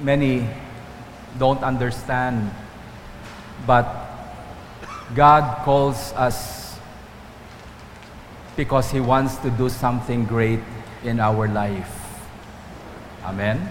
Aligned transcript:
many 0.00 0.48
don't 1.38 1.62
understand, 1.62 2.50
but 3.66 3.86
God 5.14 5.64
calls 5.64 6.12
us 6.14 6.78
because 8.56 8.90
He 8.90 9.00
wants 9.00 9.36
to 9.38 9.50
do 9.50 9.68
something 9.68 10.24
great 10.24 10.60
in 11.04 11.20
our 11.20 11.48
life. 11.48 11.96
Amen? 13.24 13.70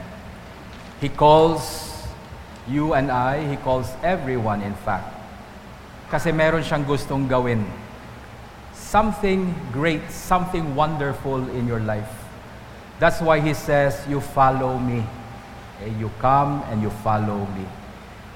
He 1.01 1.09
calls 1.09 2.07
you 2.67 2.93
and 2.93 3.11
I, 3.11 3.47
He 3.47 3.55
calls 3.57 3.89
everyone 4.03 4.61
in 4.61 4.73
fact. 4.73 5.15
Kasi 6.09 6.31
meron 6.31 6.65
siyang 6.65 6.85
gustong 6.85 7.29
gawin. 7.29 7.65
Something 8.73 9.53
great, 9.69 10.09
something 10.09 10.73
wonderful 10.73 11.45
in 11.53 11.67
your 11.69 11.79
life. 11.79 12.09
That's 12.97 13.21
why 13.21 13.39
He 13.39 13.53
says, 13.53 14.01
you 14.09 14.19
follow 14.19 14.77
me. 14.77 15.05
Okay? 15.79 15.95
You 15.95 16.11
come 16.19 16.63
and 16.67 16.83
you 16.83 16.91
follow 17.01 17.47
me. 17.55 17.65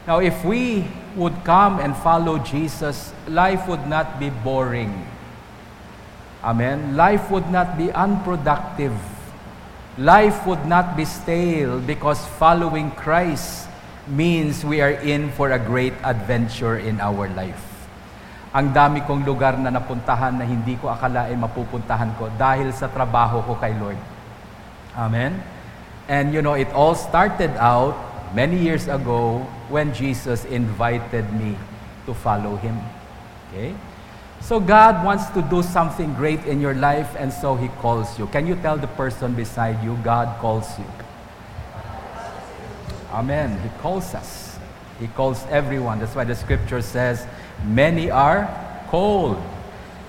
Now, 0.07 0.19
if 0.19 0.43
we 0.43 0.87
would 1.15 1.43
come 1.43 1.79
and 1.79 1.95
follow 1.95 2.39
Jesus, 2.39 3.13
life 3.27 3.67
would 3.67 3.87
not 3.87 4.19
be 4.19 4.31
boring. 4.31 4.91
Amen? 6.43 6.95
Life 6.95 7.31
would 7.31 7.47
not 7.51 7.77
be 7.77 7.91
unproductive. 7.91 8.95
Life 9.95 10.43
would 10.47 10.65
not 10.65 10.97
be 10.97 11.05
stale 11.05 11.79
because 11.79 12.19
following 12.35 12.91
Christ 12.91 13.69
means 14.07 14.65
we 14.65 14.81
are 14.81 14.91
in 14.91 15.31
for 15.31 15.51
a 15.51 15.59
great 15.59 15.93
adventure 16.03 16.75
in 16.75 16.99
our 16.99 17.31
life. 17.31 17.63
Ang 18.51 18.75
dami 18.75 19.01
kong 19.07 19.23
lugar 19.23 19.55
na 19.55 19.71
napuntahan 19.71 20.35
na 20.35 20.43
hindi 20.43 20.75
ko 20.75 20.91
akalain 20.91 21.39
mapupuntahan 21.39 22.11
ko 22.19 22.27
dahil 22.35 22.75
sa 22.75 22.91
trabaho 22.91 23.39
ko 23.47 23.55
kay 23.55 23.71
Lord. 23.79 23.97
Amen? 24.99 25.39
And 26.07 26.33
you 26.33 26.41
know, 26.41 26.53
it 26.53 26.67
all 26.69 26.95
started 26.95 27.51
out 27.57 27.95
many 28.35 28.57
years 28.57 28.87
ago 28.87 29.39
when 29.69 29.93
Jesus 29.93 30.45
invited 30.45 31.31
me 31.33 31.57
to 32.05 32.13
follow 32.13 32.55
Him. 32.57 32.79
Okay? 33.49 33.75
So 34.41 34.59
God 34.59 35.05
wants 35.05 35.27
to 35.31 35.41
do 35.41 35.63
something 35.63 36.13
great 36.15 36.43
in 36.45 36.59
your 36.59 36.73
life 36.73 37.15
and 37.17 37.31
so 37.31 37.55
He 37.55 37.69
calls 37.79 38.19
you. 38.19 38.27
Can 38.27 38.45
you 38.45 38.55
tell 38.55 38.77
the 38.77 38.87
person 38.87 39.33
beside 39.33 39.81
you, 39.83 39.97
God 40.03 40.39
calls 40.39 40.67
you? 40.77 40.85
Amen. 43.11 43.57
He 43.61 43.69
calls 43.79 44.13
us. 44.15 44.57
He 44.99 45.07
calls 45.07 45.45
everyone. 45.49 45.99
That's 45.99 46.15
why 46.15 46.25
the 46.25 46.35
scripture 46.35 46.81
says, 46.81 47.25
many 47.63 48.11
are 48.11 48.49
called. 48.89 49.41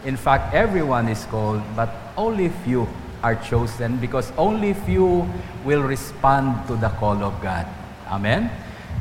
In 0.04 0.16
fact, 0.16 0.52
everyone 0.52 1.08
is 1.08 1.24
called, 1.26 1.62
but 1.76 1.90
only 2.16 2.48
few 2.48 2.88
are 3.24 3.40
chosen 3.40 3.96
because 3.96 4.28
only 4.36 4.76
few 4.84 5.24
will 5.64 5.80
respond 5.80 6.68
to 6.68 6.76
the 6.76 6.92
call 7.00 7.24
of 7.24 7.32
God. 7.40 7.64
Amen? 8.12 8.52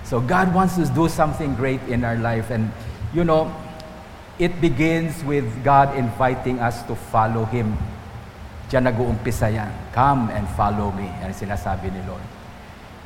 So 0.08 0.24
God 0.24 0.56
wants 0.56 0.80
to 0.80 0.88
do 0.88 1.12
something 1.12 1.56
great 1.56 1.84
in 1.92 2.08
our 2.08 2.16
life. 2.16 2.50
And, 2.50 2.72
you 3.14 3.28
know, 3.28 3.52
it 4.40 4.62
begins 4.64 5.24
with 5.28 5.46
God 5.64 5.96
inviting 6.00 6.60
us 6.64 6.82
to 6.88 6.96
follow 6.96 7.44
Him. 7.44 7.76
Diyan 8.72 8.88
nag-uumpisa 8.88 9.52
yan. 9.52 9.70
Come 9.92 10.32
and 10.32 10.48
follow 10.56 10.90
me. 10.96 11.06
Yan 11.22 11.36
sinasabi 11.36 11.92
ni 11.92 12.02
Lord. 12.08 12.24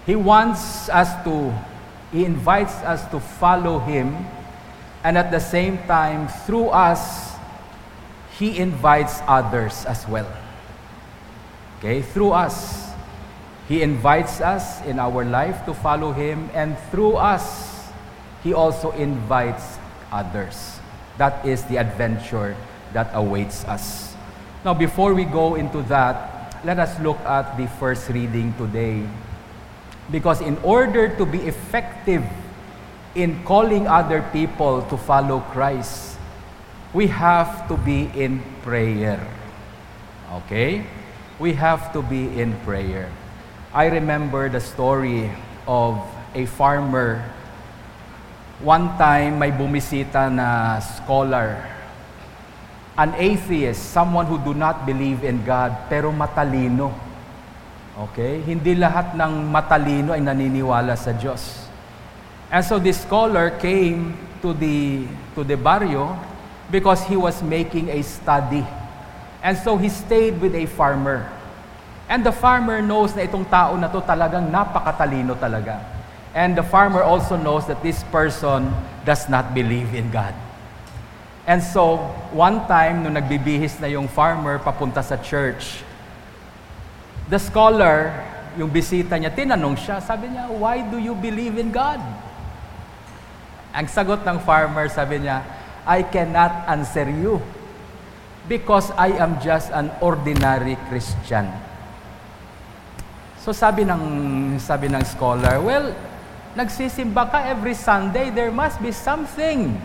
He 0.06 0.16
wants 0.16 0.88
us 0.88 1.10
to, 1.26 1.52
He 2.14 2.24
invites 2.24 2.78
us 2.86 3.04
to 3.10 3.20
follow 3.20 3.82
Him. 3.82 4.14
And 5.04 5.18
at 5.18 5.34
the 5.34 5.42
same 5.42 5.82
time, 5.90 6.30
through 6.46 6.70
us, 6.70 7.34
He 8.38 8.62
invites 8.62 9.20
others 9.26 9.84
as 9.90 10.06
well. 10.06 10.30
Okay? 11.80 12.02
Through 12.02 12.32
us. 12.32 12.88
He 13.68 13.82
invites 13.84 14.40
us 14.40 14.82
in 14.86 14.98
our 14.98 15.26
life 15.26 15.66
to 15.66 15.74
follow 15.74 16.14
Him, 16.14 16.50
and 16.54 16.78
through 16.90 17.20
us, 17.20 17.92
He 18.44 18.54
also 18.54 18.92
invites 18.92 19.78
others. 20.12 20.80
That 21.18 21.46
is 21.46 21.64
the 21.66 21.78
adventure 21.78 22.56
that 22.94 23.12
awaits 23.14 23.66
us. 23.66 24.16
Now, 24.64 24.74
before 24.74 25.14
we 25.14 25.26
go 25.26 25.56
into 25.56 25.82
that, 25.92 26.56
let 26.64 26.80
us 26.80 27.00
look 27.00 27.20
at 27.28 27.58
the 27.58 27.68
first 27.80 28.10
reading 28.10 28.54
today. 28.58 29.04
Because 30.10 30.40
in 30.40 30.58
order 30.64 31.12
to 31.18 31.26
be 31.26 31.40
effective 31.40 32.24
in 33.16 33.44
calling 33.44 33.88
other 33.88 34.24
people 34.32 34.82
to 34.84 34.98
follow 34.98 35.42
Christ, 35.52 36.18
we 36.94 37.08
have 37.08 37.68
to 37.68 37.76
be 37.76 38.10
in 38.16 38.42
prayer. 38.64 39.20
Okay? 40.46 40.86
We 41.38 41.54
have 41.54 41.94
to 41.94 42.02
be 42.02 42.34
in 42.42 42.58
prayer. 42.66 43.14
I 43.70 43.94
remember 43.94 44.50
the 44.50 44.58
story 44.58 45.30
of 45.70 46.02
a 46.34 46.50
farmer. 46.50 47.22
One 48.58 48.98
time, 48.98 49.38
may 49.38 49.54
bumisita 49.54 50.34
na 50.34 50.82
scholar. 50.82 51.62
An 52.98 53.14
atheist, 53.22 53.94
someone 53.94 54.26
who 54.26 54.42
do 54.42 54.58
not 54.58 54.90
believe 54.90 55.22
in 55.22 55.46
God, 55.46 55.86
pero 55.86 56.10
matalino. 56.10 56.90
Okay? 58.10 58.42
Hindi 58.42 58.74
lahat 58.74 59.14
ng 59.14 59.54
matalino 59.54 60.18
ay 60.18 60.22
naniniwala 60.26 60.98
sa 60.98 61.14
Diyos. 61.14 61.70
And 62.50 62.66
so 62.66 62.82
this 62.82 63.06
scholar 63.06 63.54
came 63.62 64.18
to 64.42 64.58
the 64.58 65.06
to 65.36 65.44
the 65.44 65.58
barrio 65.60 66.18
because 66.72 67.04
he 67.06 67.14
was 67.14 67.44
making 67.46 67.94
a 67.94 68.02
study. 68.02 68.66
And 69.44 69.58
so 69.58 69.78
he 69.78 69.90
stayed 69.90 70.42
with 70.42 70.56
a 70.56 70.66
farmer. 70.66 71.30
And 72.08 72.24
the 72.24 72.32
farmer 72.32 72.82
knows 72.82 73.14
na 73.14 73.28
itong 73.28 73.52
tao 73.52 73.76
na 73.76 73.92
to 73.92 74.00
talagang 74.02 74.48
napakatalino 74.48 75.36
talaga. 75.36 75.84
And 76.32 76.56
the 76.56 76.64
farmer 76.64 77.04
also 77.04 77.36
knows 77.36 77.68
that 77.68 77.84
this 77.84 78.02
person 78.08 78.72
does 79.04 79.28
not 79.28 79.52
believe 79.54 79.92
in 79.92 80.10
God. 80.12 80.34
And 81.48 81.64
so, 81.64 81.98
one 82.36 82.68
time, 82.68 83.08
nung 83.08 83.16
nagbibihis 83.16 83.80
na 83.80 83.88
yung 83.88 84.12
farmer 84.12 84.60
papunta 84.60 85.00
sa 85.00 85.16
church, 85.16 85.80
the 87.32 87.40
scholar, 87.40 88.12
yung 88.60 88.68
bisita 88.68 89.16
niya, 89.16 89.32
tinanong 89.32 89.80
siya, 89.80 90.04
sabi 90.04 90.28
niya, 90.28 90.52
why 90.52 90.84
do 90.84 91.00
you 91.00 91.16
believe 91.16 91.56
in 91.56 91.72
God? 91.72 92.04
Ang 93.72 93.88
sagot 93.88 94.28
ng 94.28 94.44
farmer, 94.44 94.92
sabi 94.92 95.24
niya, 95.24 95.44
I 95.88 96.04
cannot 96.04 96.68
answer 96.68 97.08
you 97.08 97.40
because 98.48 98.90
I 98.96 99.12
am 99.20 99.40
just 99.44 99.70
an 99.76 99.92
ordinary 100.00 100.80
Christian. 100.88 101.52
So 103.44 103.52
sabi 103.52 103.84
ng 103.84 104.04
sabi 104.60 104.92
ng 104.92 105.04
scholar, 105.08 105.60
well, 105.60 105.92
nagsisimba 106.56 107.32
ka 107.32 107.40
every 107.48 107.76
Sunday, 107.76 108.32
there 108.32 108.52
must 108.52 108.80
be 108.84 108.92
something. 108.92 109.76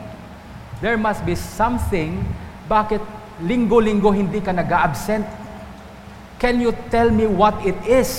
There 0.82 0.98
must 0.98 1.22
be 1.22 1.38
something. 1.38 2.22
Bakit 2.66 3.02
linggo-linggo 3.42 4.10
hindi 4.10 4.42
ka 4.42 4.50
nag-absent? 4.50 5.26
Can 6.42 6.58
you 6.58 6.74
tell 6.90 7.06
me 7.10 7.30
what 7.30 7.54
it 7.62 7.78
is? 7.86 8.10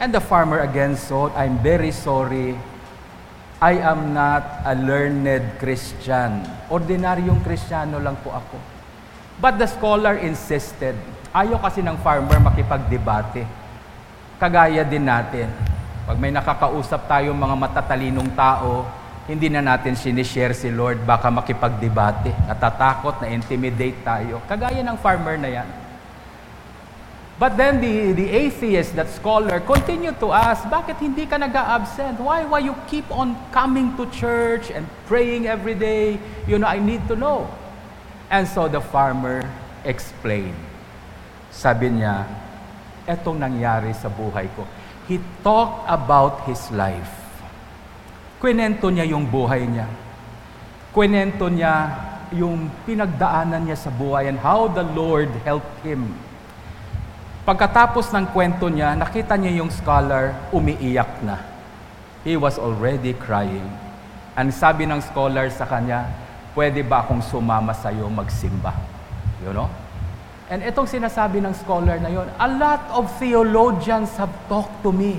And 0.00 0.16
the 0.16 0.20
farmer 0.24 0.64
again 0.64 0.96
thought, 0.96 1.36
I'm 1.36 1.60
very 1.60 1.92
sorry. 1.92 2.56
I 3.60 3.78
am 3.78 4.16
not 4.16 4.64
a 4.64 4.74
learned 4.74 5.60
Christian. 5.60 6.42
Ordinaryong 6.72 7.44
Kristiyano 7.44 8.00
lang 8.00 8.16
po 8.24 8.32
ako. 8.32 8.81
But 9.40 9.56
the 9.56 9.68
scholar 9.70 10.18
insisted. 10.20 10.98
Ayaw 11.32 11.62
kasi 11.62 11.80
ng 11.80 11.96
farmer 12.04 12.36
makipagdebate 12.42 13.62
kagaya 14.42 14.82
din 14.82 15.06
natin. 15.06 15.46
Pag 16.02 16.18
may 16.18 16.34
nakakausap 16.34 17.06
tayong 17.06 17.38
mga 17.38 17.54
matatalinong 17.54 18.34
tao, 18.34 18.82
hindi 19.30 19.46
na 19.46 19.62
natin 19.62 19.94
sinishare 19.94 20.50
si 20.50 20.66
Lord, 20.66 21.06
baka 21.06 21.30
makipagdebate, 21.30 22.34
natatakot, 22.50 23.22
na-intimidate 23.22 24.02
tayo. 24.02 24.42
Kagaya 24.50 24.82
ng 24.82 24.98
farmer 24.98 25.38
na 25.38 25.62
yan. 25.62 25.68
But 27.38 27.54
then 27.54 27.78
the, 27.78 28.18
the 28.18 28.26
atheist, 28.26 28.98
that 28.98 29.14
scholar, 29.14 29.62
continued 29.62 30.18
to 30.18 30.34
ask, 30.34 30.66
bakit 30.66 30.98
hindi 30.98 31.22
ka 31.22 31.38
nag-absent? 31.38 32.18
Why, 32.18 32.42
why 32.42 32.66
you 32.66 32.74
keep 32.90 33.06
on 33.14 33.38
coming 33.54 33.94
to 33.94 34.10
church 34.10 34.74
and 34.74 34.90
praying 35.06 35.46
every 35.46 35.78
day? 35.78 36.18
You 36.50 36.58
know, 36.58 36.66
I 36.66 36.82
need 36.82 37.06
to 37.06 37.14
know. 37.14 37.46
And 38.32 38.48
so 38.48 38.64
the 38.64 38.80
farmer 38.80 39.44
explained. 39.84 40.56
Sabi 41.52 42.00
niya, 42.00 42.24
etong 43.04 43.36
nangyari 43.36 43.92
sa 43.92 44.08
buhay 44.08 44.48
ko. 44.56 44.64
He 45.04 45.20
talked 45.44 45.84
about 45.84 46.48
his 46.48 46.64
life. 46.72 47.12
Kwento 48.40 48.88
niya 48.88 49.04
yung 49.04 49.28
buhay 49.28 49.68
niya. 49.68 49.84
Kwento 50.96 51.52
niya 51.52 51.92
yung 52.32 52.72
pinagdaanan 52.88 53.68
niya 53.68 53.76
sa 53.76 53.92
buhay 53.92 54.32
and 54.32 54.40
how 54.40 54.64
the 54.64 54.82
Lord 54.96 55.28
helped 55.44 55.84
him. 55.84 56.16
Pagkatapos 57.44 58.16
ng 58.16 58.32
kwento 58.32 58.72
niya, 58.72 58.96
nakita 58.96 59.36
niya 59.36 59.60
yung 59.60 59.68
scholar 59.68 60.32
umiiyak 60.54 61.20
na. 61.20 61.36
He 62.24 62.40
was 62.40 62.56
already 62.56 63.12
crying. 63.12 63.68
Ang 64.40 64.54
sabi 64.54 64.88
ng 64.88 65.04
scholar 65.04 65.52
sa 65.52 65.68
kanya, 65.68 66.08
pwede 66.52 66.84
ba 66.84 67.04
akong 67.04 67.24
sumama 67.24 67.72
sa 67.72 67.92
iyo 67.92 68.08
magsimba? 68.12 68.76
You 69.40 69.52
know? 69.56 69.68
And 70.52 70.60
itong 70.60 70.86
sinasabi 70.86 71.40
ng 71.40 71.56
scholar 71.56 71.96
na 71.96 72.12
yon, 72.12 72.28
a 72.36 72.48
lot 72.48 72.84
of 72.92 73.08
theologians 73.16 74.12
have 74.20 74.32
talked 74.52 74.84
to 74.84 74.92
me 74.92 75.16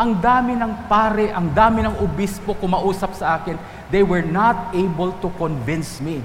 ang 0.00 0.22
dami 0.22 0.54
ng 0.54 0.86
pare, 0.86 1.34
ang 1.34 1.50
dami 1.50 1.82
ng 1.82 1.98
obispo 2.00 2.54
kumausap 2.54 3.12
sa 3.12 3.36
akin, 3.36 3.58
they 3.90 4.00
were 4.00 4.22
not 4.22 4.70
able 4.72 5.10
to 5.18 5.28
convince 5.34 5.98
me. 5.98 6.22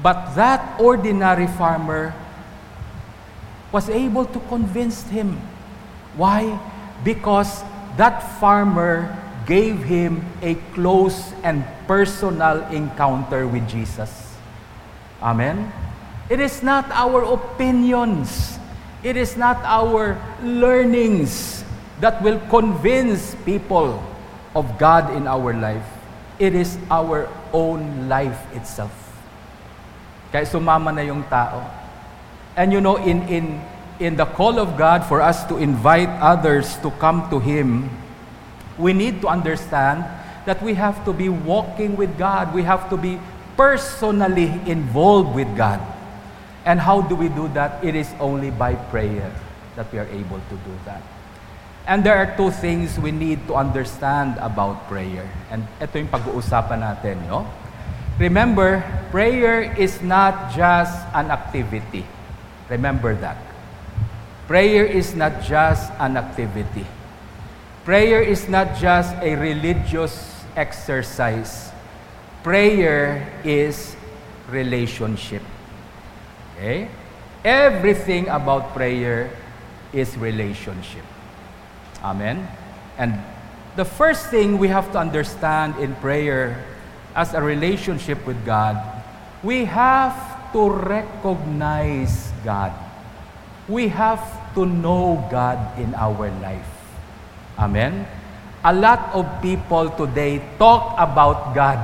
But 0.00 0.32
that 0.38 0.80
ordinary 0.80 1.50
farmer 1.58 2.14
was 3.74 3.90
able 3.90 4.24
to 4.24 4.40
convince 4.48 5.04
him. 5.10 5.36
Why? 6.16 6.56
Because 7.04 7.62
that 8.00 8.24
farmer 8.40 9.12
gave 9.50 9.82
him 9.82 10.22
a 10.46 10.54
close 10.78 11.34
and 11.42 11.66
personal 11.90 12.62
encounter 12.70 13.50
with 13.50 13.66
Jesus. 13.66 14.38
Amen? 15.18 15.74
It 16.30 16.38
is 16.38 16.62
not 16.62 16.86
our 16.94 17.26
opinions, 17.26 18.62
it 19.02 19.18
is 19.18 19.34
not 19.34 19.58
our 19.66 20.14
learnings 20.46 21.66
that 21.98 22.22
will 22.22 22.38
convince 22.46 23.34
people 23.42 23.98
of 24.54 24.78
God 24.78 25.10
in 25.18 25.26
our 25.26 25.50
life. 25.50 25.84
It 26.38 26.54
is 26.54 26.78
our 26.86 27.26
own 27.52 28.08
life 28.08 28.38
itself. 28.54 28.94
Kaya 30.30 30.46
sumama 30.46 30.94
na 30.94 31.02
yung 31.02 31.26
tao. 31.26 31.66
And 32.54 32.70
you 32.70 32.80
know, 32.80 33.02
in, 33.02 33.26
in, 33.26 33.60
in 33.98 34.14
the 34.14 34.24
call 34.24 34.62
of 34.62 34.78
God 34.78 35.02
for 35.04 35.20
us 35.20 35.42
to 35.50 35.58
invite 35.58 36.08
others 36.22 36.78
to 36.86 36.94
come 37.02 37.26
to 37.34 37.42
Him, 37.42 37.90
we 38.80 38.92
need 38.92 39.20
to 39.20 39.28
understand 39.28 40.04
that 40.46 40.62
we 40.62 40.74
have 40.74 41.04
to 41.04 41.12
be 41.12 41.28
walking 41.28 41.96
with 41.96 42.16
God. 42.18 42.54
We 42.54 42.62
have 42.64 42.88
to 42.90 42.96
be 42.96 43.20
personally 43.56 44.48
involved 44.66 45.36
with 45.36 45.48
God. 45.56 45.80
And 46.64 46.80
how 46.80 47.02
do 47.02 47.14
we 47.14 47.28
do 47.28 47.48
that? 47.52 47.84
It 47.84 47.94
is 47.94 48.08
only 48.18 48.50
by 48.50 48.74
prayer 48.74 49.32
that 49.76 49.92
we 49.92 49.98
are 49.98 50.08
able 50.08 50.40
to 50.40 50.56
do 50.64 50.74
that. 50.84 51.02
And 51.86 52.04
there 52.04 52.16
are 52.16 52.36
two 52.36 52.50
things 52.50 52.98
we 52.98 53.10
need 53.10 53.46
to 53.48 53.54
understand 53.54 54.36
about 54.38 54.88
prayer. 54.88 55.28
And 55.50 55.66
ito 55.80 55.98
yung 55.98 56.08
pag-uusapan 56.08 56.80
natin, 56.80 57.16
no? 57.28 57.48
Remember, 58.20 58.84
prayer 59.10 59.72
is 59.80 60.04
not 60.04 60.52
just 60.52 60.92
an 61.16 61.32
activity. 61.32 62.04
Remember 62.68 63.16
that. 63.16 63.40
Prayer 64.44 64.84
is 64.84 65.16
not 65.16 65.40
just 65.40 65.88
an 65.96 66.20
activity. 66.20 66.84
Prayer 67.90 68.22
is 68.22 68.46
not 68.46 68.78
just 68.78 69.18
a 69.18 69.34
religious 69.34 70.14
exercise. 70.54 71.74
Prayer 72.46 73.26
is 73.42 73.96
relationship. 74.46 75.42
Okay? 76.54 76.86
Everything 77.42 78.28
about 78.28 78.78
prayer 78.78 79.34
is 79.92 80.16
relationship. 80.16 81.02
Amen? 81.98 82.46
And 82.96 83.18
the 83.74 83.84
first 83.84 84.30
thing 84.30 84.58
we 84.58 84.68
have 84.68 84.92
to 84.92 84.98
understand 85.02 85.74
in 85.82 85.96
prayer 85.96 86.62
as 87.16 87.34
a 87.34 87.42
relationship 87.42 88.24
with 88.24 88.38
God, 88.46 88.78
we 89.42 89.64
have 89.64 90.14
to 90.52 90.70
recognize 90.70 92.30
God. 92.44 92.70
We 93.66 93.88
have 93.88 94.54
to 94.54 94.64
know 94.64 95.26
God 95.28 95.58
in 95.76 95.92
our 95.98 96.30
life. 96.38 96.79
Amen? 97.60 98.08
A 98.64 98.72
lot 98.72 99.12
of 99.12 99.28
people 99.44 99.92
today 99.92 100.40
talk 100.56 100.96
about 100.96 101.52
God. 101.52 101.80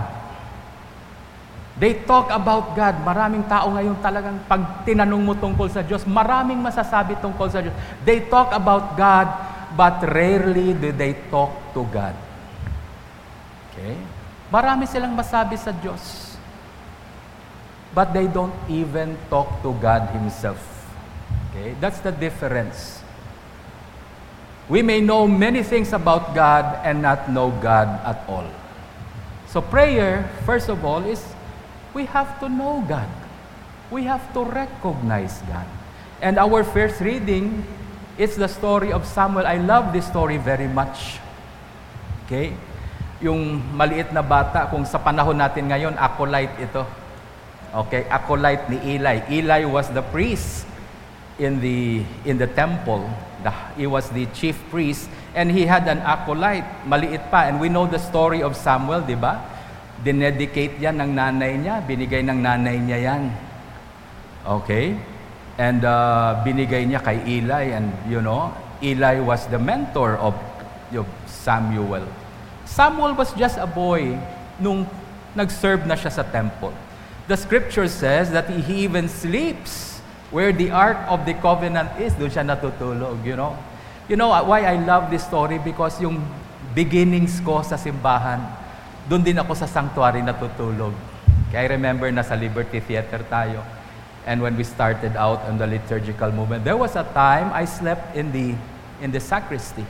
They 1.76 2.00
talk 2.08 2.32
about 2.32 2.72
God. 2.72 3.04
Maraming 3.04 3.44
tao 3.44 3.68
ngayon 3.68 4.00
talagang 4.00 4.40
pag 4.48 4.84
tinanong 4.88 5.20
mo 5.20 5.32
tungkol 5.36 5.68
sa 5.68 5.84
Diyos, 5.84 6.08
maraming 6.08 6.56
masasabi 6.56 7.20
tungkol 7.20 7.52
sa 7.52 7.60
Diyos. 7.60 7.76
They 8.08 8.24
talk 8.32 8.48
about 8.56 8.96
God, 8.96 9.28
but 9.76 10.00
rarely 10.08 10.72
do 10.72 10.88
they 10.96 11.12
talk 11.28 11.52
to 11.76 11.84
God. 11.92 12.16
Okay? 13.72 14.00
Marami 14.48 14.88
silang 14.88 15.12
masabi 15.12 15.60
sa 15.60 15.76
Diyos. 15.76 16.36
But 17.92 18.16
they 18.16 18.28
don't 18.28 18.56
even 18.72 19.16
talk 19.28 19.60
to 19.60 19.76
God 19.76 20.08
Himself. 20.16 20.60
Okay? 21.52 21.76
That's 21.76 22.00
the 22.00 22.12
difference. 22.12 23.05
We 24.66 24.82
may 24.82 24.98
know 24.98 25.30
many 25.30 25.62
things 25.62 25.94
about 25.94 26.34
God 26.34 26.82
and 26.82 26.98
not 27.02 27.30
know 27.30 27.54
God 27.62 27.86
at 28.02 28.18
all. 28.26 28.46
So 29.46 29.62
prayer, 29.62 30.26
first 30.42 30.68
of 30.68 30.82
all, 30.82 31.06
is 31.06 31.22
we 31.94 32.04
have 32.10 32.42
to 32.42 32.50
know 32.50 32.82
God. 32.82 33.06
We 33.94 34.02
have 34.10 34.26
to 34.34 34.42
recognize 34.42 35.38
God. 35.46 35.70
And 36.18 36.34
our 36.34 36.66
first 36.66 36.98
reading 36.98 37.62
is 38.18 38.34
the 38.34 38.50
story 38.50 38.90
of 38.90 39.06
Samuel. 39.06 39.46
I 39.46 39.62
love 39.62 39.94
this 39.94 40.10
story 40.10 40.36
very 40.36 40.66
much. 40.66 41.22
Okay? 42.26 42.50
Yung 43.22 43.62
maliit 43.70 44.10
na 44.10 44.20
bata, 44.20 44.66
kung 44.66 44.82
sa 44.82 44.98
panahon 44.98 45.38
natin 45.38 45.70
ngayon, 45.70 45.94
acolyte 45.94 46.58
ito. 46.58 46.82
Okay, 47.70 48.08
acolyte 48.10 48.66
ni 48.72 48.98
Eli. 48.98 49.22
Eli 49.30 49.62
was 49.68 49.86
the 49.94 50.02
priest 50.10 50.66
in 51.38 51.60
the 51.60 52.02
in 52.24 52.38
the 52.38 52.46
temple. 52.46 53.04
The, 53.44 53.52
he 53.76 53.86
was 53.86 54.08
the 54.10 54.26
chief 54.32 54.56
priest 54.72 55.08
and 55.36 55.52
he 55.52 55.68
had 55.68 55.86
an 55.86 56.00
acolyte, 56.00 56.64
maliit 56.88 57.30
pa. 57.30 57.46
And 57.46 57.60
we 57.60 57.68
know 57.68 57.86
the 57.86 58.00
story 58.00 58.42
of 58.42 58.56
Samuel, 58.56 59.04
di 59.04 59.14
ba? 59.14 59.44
Dinedicate 60.00 60.80
yan 60.80 61.00
ng 61.00 61.12
nanay 61.16 61.60
niya, 61.60 61.84
binigay 61.84 62.24
ng 62.24 62.40
nanay 62.40 62.76
niya 62.80 62.98
yan. 63.12 63.22
Okay? 64.44 64.96
And 65.56 65.84
uh, 65.84 66.40
binigay 66.44 66.88
niya 66.88 67.04
kay 67.04 67.20
Eli 67.24 67.76
and 67.76 67.92
you 68.08 68.20
know, 68.20 68.52
Eli 68.80 69.20
was 69.20 69.44
the 69.48 69.60
mentor 69.60 70.16
of 70.16 70.36
of 70.92 71.08
Samuel. 71.28 72.08
Samuel 72.64 73.14
was 73.14 73.32
just 73.36 73.56
a 73.60 73.68
boy 73.68 74.16
nung 74.60 74.88
nag-serve 75.36 75.84
na 75.84 75.94
siya 75.94 76.12
sa 76.12 76.24
temple. 76.24 76.72
The 77.28 77.36
scripture 77.36 77.88
says 77.88 78.30
that 78.32 78.48
he 78.48 78.86
even 78.88 79.08
sleeps 79.10 79.95
where 80.30 80.50
the 80.50 80.70
Ark 80.70 80.98
of 81.06 81.22
the 81.22 81.34
Covenant 81.38 81.94
is, 82.02 82.14
doon 82.18 82.30
siya 82.30 82.42
natutulog, 82.42 83.22
you 83.22 83.38
know. 83.38 83.54
You 84.06 84.14
know 84.14 84.30
why 84.30 84.62
I 84.62 84.78
love 84.78 85.10
this 85.10 85.26
story? 85.26 85.58
Because 85.58 85.98
yung 85.98 86.22
beginnings 86.74 87.42
ko 87.42 87.62
sa 87.62 87.74
simbahan, 87.74 88.38
doon 89.06 89.22
din 89.22 89.38
ako 89.38 89.54
sa 89.54 89.66
sanctuary 89.66 90.22
natutulog. 90.22 90.94
Kaya 91.50 91.66
I 91.66 91.78
remember 91.78 92.10
na 92.10 92.22
sa 92.26 92.34
Liberty 92.34 92.82
Theater 92.82 93.22
tayo. 93.26 93.62
And 94.26 94.42
when 94.42 94.58
we 94.58 94.66
started 94.66 95.14
out 95.14 95.46
on 95.46 95.58
the 95.58 95.66
liturgical 95.70 96.34
movement, 96.34 96.66
there 96.66 96.74
was 96.74 96.98
a 96.98 97.06
time 97.14 97.54
I 97.54 97.62
slept 97.62 98.18
in 98.18 98.34
the 98.34 98.58
in 98.98 99.14
the 99.14 99.22
sacristy. 99.22 99.86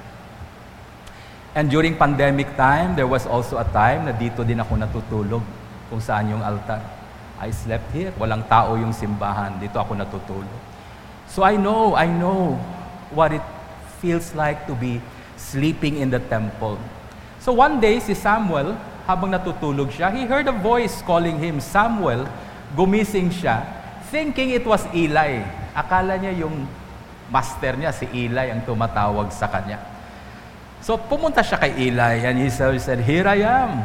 And 1.56 1.72
during 1.72 1.96
pandemic 1.96 2.52
time, 2.52 3.00
there 3.00 3.08
was 3.08 3.24
also 3.24 3.56
a 3.56 3.64
time 3.72 4.04
na 4.04 4.12
dito 4.12 4.44
din 4.44 4.60
ako 4.60 4.76
natutulog 4.76 5.40
kung 5.88 6.04
saan 6.04 6.28
yung 6.28 6.44
altar. 6.44 6.84
I 7.36 7.52
slept 7.52 7.92
here. 7.92 8.12
Walang 8.16 8.48
tao 8.48 8.76
yung 8.80 8.96
simbahan. 8.96 9.60
Dito 9.60 9.76
ako 9.76 9.92
natutulog. 9.92 10.58
So 11.28 11.44
I 11.44 11.60
know, 11.60 11.92
I 11.92 12.08
know 12.08 12.56
what 13.12 13.32
it 13.32 13.44
feels 14.00 14.32
like 14.32 14.64
to 14.70 14.74
be 14.74 15.02
sleeping 15.36 16.00
in 16.00 16.08
the 16.08 16.22
temple. 16.32 16.80
So 17.44 17.52
one 17.52 17.78
day, 17.78 18.00
si 18.00 18.16
Samuel, 18.16 18.74
habang 19.06 19.30
natutulog 19.30 19.92
siya, 19.92 20.10
he 20.10 20.24
heard 20.26 20.48
a 20.48 20.56
voice 20.56 20.98
calling 21.04 21.38
him, 21.38 21.62
Samuel, 21.62 22.26
gumising 22.74 23.30
siya, 23.30 23.62
thinking 24.10 24.50
it 24.50 24.66
was 24.66 24.82
Eli. 24.90 25.44
Akala 25.76 26.18
niya 26.18 26.34
yung 26.42 26.66
master 27.30 27.76
niya, 27.76 27.92
si 27.94 28.08
Eli, 28.10 28.50
ang 28.50 28.64
tumatawag 28.64 29.30
sa 29.30 29.46
kanya. 29.46 29.78
So 30.82 30.96
pumunta 30.96 31.42
siya 31.42 31.58
kay 31.58 31.90
Eli 31.90 32.22
and 32.22 32.38
he 32.38 32.48
said, 32.50 33.02
Here 33.02 33.26
I 33.26 33.42
am. 33.42 33.82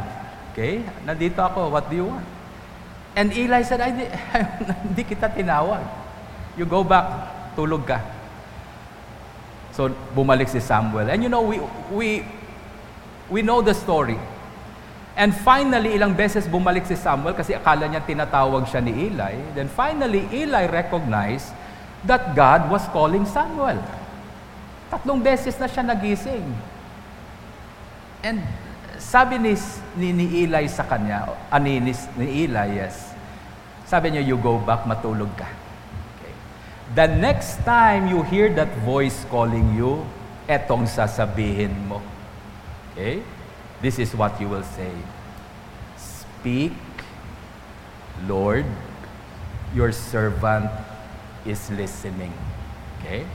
Okay, 0.52 0.84
nandito 1.02 1.40
ako, 1.40 1.72
what 1.72 1.88
do 1.88 1.96
you 1.96 2.06
want? 2.06 2.31
And 3.12 3.28
Eli 3.32 3.60
said, 3.62 3.80
hindi 4.88 5.04
kita 5.04 5.28
tinawag. 5.28 5.84
You 6.56 6.64
go 6.64 6.80
back, 6.80 7.06
tulog 7.56 7.84
ka. 7.84 8.00
So, 9.72 9.88
bumalik 10.16 10.48
si 10.48 10.60
Samuel. 10.60 11.08
And 11.08 11.20
you 11.24 11.28
know, 11.28 11.44
we, 11.44 11.60
we, 11.92 12.08
we 13.28 13.40
know 13.40 13.60
the 13.60 13.72
story. 13.72 14.16
And 15.12 15.36
finally, 15.36 15.92
ilang 15.92 16.16
beses 16.16 16.48
bumalik 16.48 16.88
si 16.88 16.96
Samuel 16.96 17.36
kasi 17.36 17.52
akala 17.52 17.84
niya 17.84 18.00
tinatawag 18.00 18.64
siya 18.64 18.80
ni 18.80 19.12
Eli. 19.12 19.36
Then 19.52 19.68
finally, 19.68 20.24
Eli 20.32 20.64
recognized 20.72 21.52
that 22.08 22.32
God 22.32 22.72
was 22.72 22.84
calling 22.88 23.28
Samuel. 23.28 23.76
Tatlong 24.88 25.20
beses 25.20 25.56
na 25.60 25.68
siya 25.68 25.84
nagising. 25.84 26.48
And 28.24 28.40
sabi 29.02 29.42
ni, 29.42 29.58
ni, 29.98 30.14
ni 30.14 30.26
Eli 30.46 30.70
sa 30.70 30.86
kanya, 30.86 31.26
ani 31.50 31.82
ni, 31.82 31.92
ni 32.14 32.46
Eli, 32.46 32.78
yes. 32.78 33.10
Sabi 33.90 34.14
niya, 34.14 34.22
you 34.22 34.38
go 34.38 34.62
back, 34.62 34.86
matulog 34.86 35.28
ka. 35.34 35.44
Okay. 36.16 36.34
The 36.94 37.06
next 37.10 37.60
time 37.66 38.06
you 38.06 38.22
hear 38.22 38.48
that 38.54 38.70
voice 38.86 39.26
calling 39.26 39.74
you, 39.74 40.06
etong 40.46 40.86
sasabihin 40.86 41.74
mo. 41.90 42.00
Okay? 42.94 43.20
This 43.82 43.98
is 43.98 44.14
what 44.14 44.38
you 44.40 44.48
will 44.48 44.64
say. 44.78 44.94
Speak, 45.98 46.72
Lord, 48.24 48.64
your 49.74 49.90
servant 49.90 50.70
is 51.44 51.58
listening. 51.74 52.32
Okay? 53.00 53.26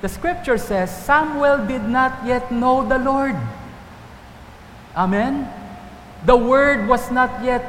The 0.00 0.08
scripture 0.08 0.58
says 0.58 0.92
Samuel 0.92 1.66
did 1.66 1.82
not 1.82 2.24
yet 2.24 2.52
know 2.52 2.86
the 2.86 2.98
Lord. 3.00 3.36
Amen? 4.94 5.46
The 6.24 6.38
word 6.38 6.88
was 6.88 7.10
not 7.10 7.42
yet 7.44 7.62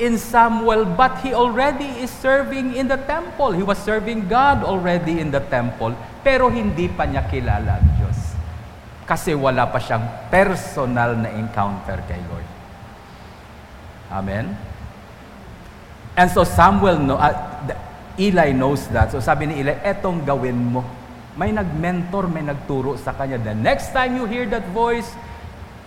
in 0.00 0.16
Samuel, 0.16 0.84
but 0.84 1.20
he 1.20 1.34
already 1.34 1.88
is 2.00 2.08
serving 2.08 2.76
in 2.76 2.88
the 2.88 2.96
temple. 2.96 3.52
He 3.52 3.64
was 3.64 3.76
serving 3.80 4.28
God 4.28 4.64
already 4.64 5.20
in 5.20 5.28
the 5.32 5.40
temple, 5.40 5.92
pero 6.24 6.48
hindi 6.48 6.88
pa 6.88 7.04
niya 7.04 7.28
kilala 7.28 7.80
ang 7.80 7.88
Diyos. 7.98 8.20
Kasi 9.04 9.34
wala 9.34 9.68
pa 9.68 9.82
siyang 9.82 10.30
personal 10.30 11.18
na 11.18 11.34
encounter 11.34 11.98
kay 12.06 12.20
Lord. 12.30 12.48
Amen? 14.12 14.54
And 16.14 16.28
so 16.30 16.44
Samuel, 16.44 17.00
no, 17.00 17.16
uh, 17.18 17.34
Eli 18.20 18.52
knows 18.52 18.86
that. 18.92 19.10
So 19.10 19.18
sabi 19.18 19.48
ni 19.48 19.64
Eli, 19.64 19.74
etong 19.82 20.22
gawin 20.22 20.56
mo 20.56 20.82
may 21.38 21.54
nag-mentor, 21.54 22.26
may 22.26 22.42
nagturo 22.42 22.98
sa 22.98 23.14
kanya. 23.14 23.38
The 23.38 23.54
next 23.54 23.94
time 23.94 24.18
you 24.18 24.26
hear 24.26 24.44
that 24.50 24.66
voice, 24.74 25.08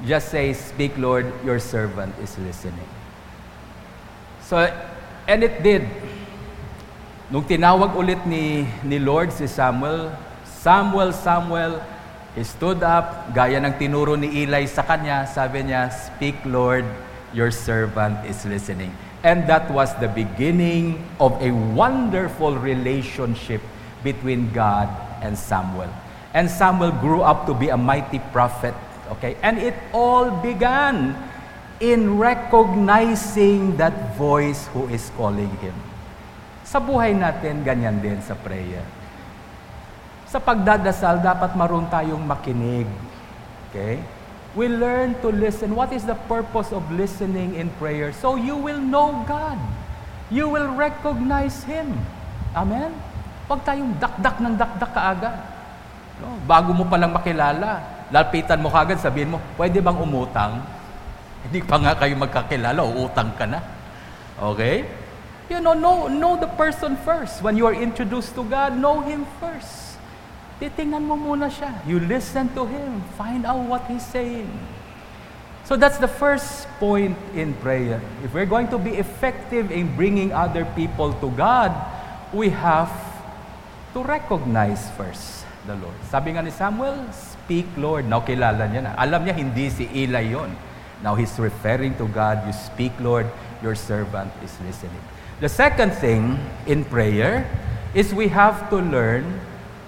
just 0.05 0.29
say, 0.29 0.53
Speak, 0.53 0.97
Lord, 0.97 1.31
your 1.43 1.59
servant 1.59 2.13
is 2.21 2.37
listening. 2.39 2.87
So, 4.43 4.67
and 5.27 5.43
it 5.43 5.63
did. 5.63 5.87
Nung 7.31 7.47
tinawag 7.47 7.95
ulit 7.95 8.21
ni, 8.27 8.67
ni 8.83 8.99
Lord 8.99 9.33
si 9.33 9.47
Samuel, 9.47 10.13
Samuel, 10.45 11.11
Samuel, 11.15 11.81
he 12.35 12.43
stood 12.43 12.83
up, 12.83 13.31
gaya 13.33 13.57
ng 13.63 13.73
tinuro 13.79 14.13
ni 14.19 14.43
Eli 14.43 14.67
sa 14.67 14.83
kanya, 14.83 15.25
sabi 15.25 15.63
niya, 15.65 15.89
Speak, 15.89 16.37
Lord, 16.45 16.85
your 17.33 17.49
servant 17.49 18.21
is 18.27 18.43
listening. 18.45 18.93
And 19.23 19.47
that 19.47 19.71
was 19.71 19.95
the 20.03 20.11
beginning 20.11 20.99
of 21.15 21.39
a 21.39 21.49
wonderful 21.51 22.59
relationship 22.59 23.63
between 24.03 24.51
God 24.51 24.91
and 25.23 25.39
Samuel. 25.39 25.87
And 26.35 26.51
Samuel 26.51 26.91
grew 26.91 27.23
up 27.23 27.47
to 27.47 27.55
be 27.55 27.71
a 27.71 27.79
mighty 27.79 28.19
prophet. 28.35 28.75
Okay? 29.11 29.35
And 29.43 29.59
it 29.59 29.75
all 29.91 30.31
began 30.39 31.15
in 31.83 32.15
recognizing 32.15 33.75
that 33.75 34.15
voice 34.15 34.71
who 34.71 34.87
is 34.87 35.11
calling 35.19 35.51
him. 35.59 35.75
Sa 36.63 36.79
buhay 36.79 37.11
natin, 37.11 37.61
ganyan 37.67 37.99
din 37.99 38.23
sa 38.23 38.33
prayer. 38.39 38.81
Sa 40.31 40.39
pagdadasal, 40.39 41.21
dapat 41.21 41.53
maroon 41.53 41.85
tayong 41.91 42.23
makinig. 42.23 42.87
Okay? 43.69 44.01
We 44.57 44.69
learn 44.69 45.17
to 45.21 45.29
listen. 45.29 45.73
What 45.73 45.93
is 45.93 46.05
the 46.05 46.17
purpose 46.29 46.73
of 46.73 46.85
listening 46.93 47.57
in 47.57 47.73
prayer? 47.81 48.13
So 48.13 48.37
you 48.37 48.57
will 48.57 48.81
know 48.81 49.25
God. 49.25 49.57
You 50.33 50.49
will 50.49 50.73
recognize 50.73 51.61
Him. 51.65 51.93
Amen? 52.57 52.93
Huwag 53.45 53.61
tayong 53.67 53.97
dakdak 54.01 54.41
ng 54.41 54.55
dakdak 54.57 54.91
kaagad. 54.93 55.37
No? 56.21 56.37
Bago 56.49 56.73
mo 56.73 56.85
palang 56.89 57.13
makilala, 57.13 57.92
lalpitan 58.13 58.61
mo 58.61 58.69
kagad, 58.69 59.01
sabihin 59.01 59.33
mo, 59.33 59.41
pwede 59.57 59.81
bang 59.81 59.97
umutang? 59.97 60.61
Hindi 61.49 61.65
pa 61.65 61.81
nga 61.81 61.97
kayo 61.97 62.13
magkakilala, 62.13 62.85
uutang 62.85 63.33
ka 63.33 63.49
na. 63.49 63.59
Okay? 64.37 64.85
You 65.49 65.59
know, 65.59 65.73
know, 65.73 66.07
know 66.07 66.37
the 66.37 66.47
person 66.53 66.95
first. 67.01 67.41
When 67.41 67.57
you 67.57 67.65
are 67.65 67.75
introduced 67.75 68.37
to 68.37 68.45
God, 68.45 68.77
know 68.77 69.01
Him 69.01 69.25
first. 69.41 69.97
Titingnan 70.61 71.03
mo 71.03 71.17
muna 71.17 71.49
siya. 71.49 71.73
You 71.89 71.99
listen 71.99 72.53
to 72.53 72.63
Him. 72.69 73.01
Find 73.17 73.43
out 73.43 73.65
what 73.65 73.83
He's 73.89 74.05
saying. 74.05 74.47
So 75.65 75.75
that's 75.75 75.97
the 75.97 76.07
first 76.07 76.67
point 76.79 77.17
in 77.33 77.55
prayer. 77.59 77.99
If 78.23 78.31
we're 78.31 78.47
going 78.47 78.67
to 78.69 78.77
be 78.77 78.95
effective 78.99 79.71
in 79.71 79.95
bringing 79.95 80.31
other 80.31 80.63
people 80.77 81.11
to 81.17 81.27
God, 81.33 81.71
we 82.31 82.51
have 82.51 82.91
to 83.95 84.03
recognize 84.03 84.91
first 84.95 85.47
the 85.63 85.75
Lord. 85.79 85.95
Sabi 86.11 86.35
nga 86.35 86.43
ni 86.43 86.51
Samuel, 86.51 86.99
speak 87.43 87.67
Lord. 87.75 88.07
Now 88.07 88.23
kilala 88.23 88.71
niya 88.71 88.87
na. 88.87 88.91
Alam 88.95 89.27
niya 89.27 89.35
hindi 89.35 89.67
si 89.67 89.83
Eli 89.91 90.31
yon. 90.31 90.55
Now 91.03 91.19
he's 91.19 91.35
referring 91.35 91.99
to 91.99 92.07
God. 92.07 92.47
You 92.47 92.55
speak 92.55 92.95
Lord, 93.03 93.27
your 93.59 93.75
servant 93.75 94.31
is 94.39 94.55
listening. 94.63 95.03
The 95.43 95.51
second 95.51 95.91
thing 95.99 96.39
in 96.63 96.87
prayer 96.87 97.43
is 97.91 98.15
we 98.15 98.31
have 98.31 98.71
to 98.71 98.79
learn 98.79 99.27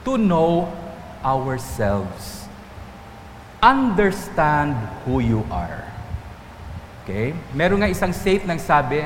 to 0.03 0.19
know 0.19 0.67
ourselves. 1.23 2.43
Understand 3.63 4.75
who 5.07 5.23
you 5.23 5.47
are. 5.47 5.87
Okay? 7.07 7.31
Meron 7.55 7.79
nga 7.79 7.87
isang 7.87 8.11
saint 8.11 8.43
nang 8.43 8.59
sabi, 8.59 8.99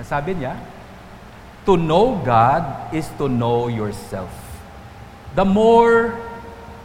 nasabi 0.00 0.32
niya, 0.40 0.56
To 1.68 1.76
know 1.76 2.18
God 2.24 2.90
is 2.90 3.06
to 3.20 3.28
know 3.28 3.68
yourself. 3.68 4.32
The 5.36 5.46
more 5.46 6.31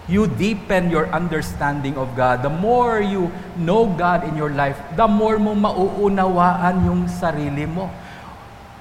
you 0.07 0.27
deepen 0.27 0.89
your 0.89 1.11
understanding 1.11 1.99
of 1.99 2.15
God, 2.15 2.41
the 2.41 2.49
more 2.49 3.03
you 3.03 3.31
know 3.59 3.85
God 3.85 4.23
in 4.23 4.35
your 4.39 4.49
life, 4.49 4.79
the 4.95 5.07
more 5.07 5.37
mo 5.37 5.53
mauunawaan 5.53 6.87
yung 6.87 7.11
sarili 7.11 7.67
mo. 7.67 7.91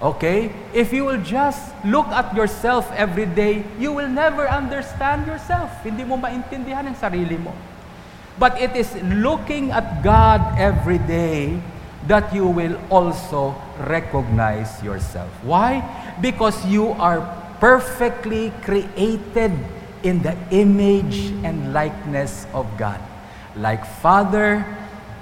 Okay? 0.00 0.54
If 0.70 0.92
you 0.92 1.04
will 1.04 1.22
just 1.22 1.74
look 1.82 2.06
at 2.14 2.30
yourself 2.34 2.86
every 2.94 3.26
day, 3.26 3.66
you 3.78 3.90
will 3.92 4.08
never 4.08 4.46
understand 4.46 5.26
yourself. 5.26 5.70
Hindi 5.82 6.06
mo 6.06 6.14
maintindihan 6.16 6.86
ang 6.86 6.96
sarili 6.96 7.36
mo. 7.40 7.50
But 8.38 8.60
it 8.60 8.76
is 8.76 8.92
looking 9.02 9.72
at 9.72 10.04
God 10.04 10.60
every 10.60 11.00
day 11.00 11.58
that 12.06 12.30
you 12.30 12.46
will 12.46 12.78
also 12.92 13.56
recognize 13.82 14.78
yourself. 14.84 15.32
Why? 15.42 15.82
Because 16.20 16.54
you 16.68 16.92
are 17.00 17.24
perfectly 17.58 18.52
created 18.62 19.56
in 20.02 20.22
the 20.22 20.36
image 20.50 21.32
and 21.44 21.72
likeness 21.72 22.46
of 22.52 22.66
God. 22.76 23.00
Like 23.56 23.84
Father, 24.02 24.64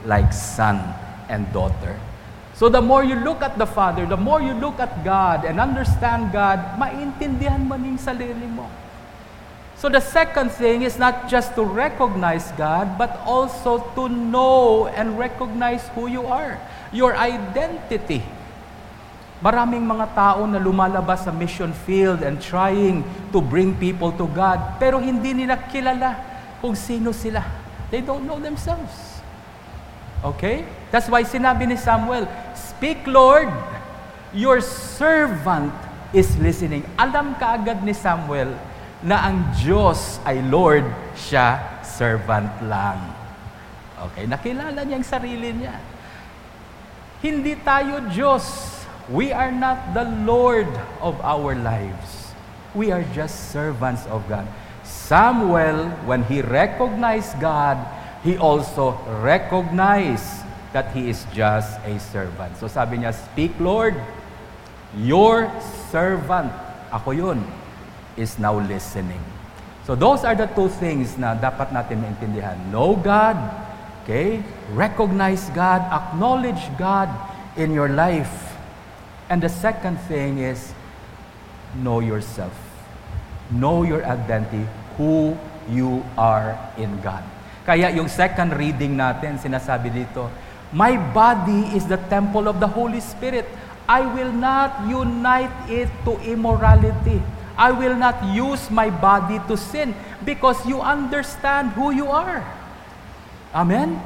like 0.04 0.32
Son, 0.32 0.80
and 1.28 1.50
daughter. 1.52 1.98
So 2.54 2.68
the 2.68 2.80
more 2.80 3.02
you 3.02 3.16
look 3.16 3.42
at 3.42 3.58
the 3.58 3.66
Father, 3.66 4.06
the 4.06 4.16
more 4.16 4.40
you 4.40 4.54
look 4.54 4.78
at 4.78 5.04
God 5.04 5.44
and 5.44 5.58
understand 5.58 6.30
God, 6.30 6.78
maintindihan 6.78 7.66
mo 7.66 7.74
ning 7.74 7.98
sarili 7.98 8.46
mo. 8.46 8.70
So 9.74 9.90
the 9.90 10.00
second 10.00 10.54
thing 10.54 10.82
is 10.82 10.96
not 10.96 11.28
just 11.28 11.54
to 11.56 11.64
recognize 11.64 12.54
God, 12.54 12.96
but 12.96 13.18
also 13.26 13.82
to 13.98 14.08
know 14.08 14.86
and 14.86 15.18
recognize 15.18 15.82
who 15.98 16.06
you 16.06 16.24
are, 16.24 16.56
your 16.92 17.16
identity. 17.18 18.22
Maraming 19.42 19.82
mga 19.82 20.06
tao 20.14 20.46
na 20.46 20.58
lumalabas 20.62 21.26
sa 21.26 21.32
mission 21.34 21.74
field 21.84 22.22
and 22.22 22.38
trying 22.38 23.02
to 23.34 23.42
bring 23.42 23.74
people 23.74 24.14
to 24.14 24.30
God, 24.30 24.78
pero 24.78 25.02
hindi 25.02 25.34
nila 25.34 25.58
kilala 25.70 26.16
kung 26.62 26.78
sino 26.78 27.10
sila. 27.10 27.42
They 27.90 28.00
don't 28.00 28.24
know 28.24 28.38
themselves. 28.38 29.22
Okay? 30.24 30.64
That's 30.88 31.10
why 31.10 31.26
sinabi 31.26 31.68
ni 31.68 31.76
Samuel, 31.76 32.24
Speak, 32.56 33.04
Lord, 33.04 33.52
your 34.32 34.64
servant 34.64 35.74
is 36.14 36.32
listening. 36.40 36.86
Alam 36.96 37.36
kaagad 37.36 37.82
ni 37.82 37.92
Samuel 37.92 38.54
na 39.04 39.28
ang 39.28 39.52
Diyos 39.60 40.22
ay 40.24 40.40
Lord, 40.40 40.88
siya 41.12 41.82
servant 41.84 42.50
lang. 42.64 42.98
Okay, 44.10 44.24
nakilala 44.24 44.80
niya 44.80 44.96
ang 44.96 45.06
sarili 45.06 45.52
niya. 45.52 45.76
Hindi 47.20 47.56
tayo 47.60 48.04
Diyos. 48.08 48.44
We 49.12 49.32
are 49.32 49.52
not 49.52 49.92
the 49.92 50.08
Lord 50.24 50.68
of 51.04 51.20
our 51.20 51.54
lives. 51.54 52.32
We 52.72 52.90
are 52.90 53.04
just 53.12 53.52
servants 53.52 54.06
of 54.08 54.24
God. 54.28 54.48
Samuel, 54.82 55.92
when 56.08 56.24
he 56.24 56.40
recognized 56.40 57.36
God, 57.40 57.76
he 58.24 58.40
also 58.40 58.96
recognized 59.20 60.44
that 60.72 60.90
he 60.96 61.08
is 61.12 61.28
just 61.36 61.76
a 61.84 62.00
servant. 62.00 62.56
So 62.56 62.66
sabi 62.66 63.04
niya, 63.04 63.12
Speak 63.12 63.52
Lord, 63.60 63.94
your 64.96 65.52
servant, 65.92 66.50
ako 66.88 67.12
yun, 67.12 67.44
is 68.16 68.40
now 68.40 68.56
listening. 68.56 69.20
So 69.84 69.92
those 69.92 70.24
are 70.24 70.34
the 70.34 70.48
two 70.48 70.72
things 70.72 71.20
na 71.20 71.36
dapat 71.36 71.76
natin 71.76 72.00
maintindihan. 72.00 72.56
Know 72.72 72.96
God, 72.96 73.36
okay? 74.02 74.40
Recognize 74.72 75.52
God, 75.52 75.84
acknowledge 75.92 76.64
God 76.80 77.12
in 77.60 77.68
your 77.76 77.92
life. 77.92 78.53
And 79.28 79.40
the 79.40 79.48
second 79.48 79.96
thing 80.04 80.38
is 80.38 80.72
know 81.80 82.00
yourself. 82.00 82.52
Know 83.50 83.82
your 83.82 84.04
identity, 84.04 84.68
who 84.96 85.36
you 85.68 86.04
are 86.16 86.56
in 86.76 87.00
God. 87.00 87.24
Kaya 87.64 87.88
yung 87.96 88.08
second 88.12 88.52
reading 88.52 89.00
natin, 89.00 89.40
sinasabi 89.40 89.88
dito, 89.88 90.28
My 90.74 90.98
body 91.14 91.72
is 91.72 91.88
the 91.88 91.96
temple 92.10 92.50
of 92.50 92.60
the 92.60 92.68
Holy 92.68 93.00
Spirit. 93.00 93.48
I 93.88 94.04
will 94.04 94.32
not 94.32 94.84
unite 94.88 95.52
it 95.68 95.88
to 96.04 96.16
immorality. 96.24 97.20
I 97.54 97.70
will 97.70 97.94
not 97.94 98.18
use 98.34 98.68
my 98.68 98.90
body 98.90 99.38
to 99.46 99.54
sin 99.54 99.94
because 100.26 100.58
you 100.66 100.82
understand 100.82 101.72
who 101.78 101.94
you 101.94 102.10
are. 102.10 102.42
Amen? 103.54 104.02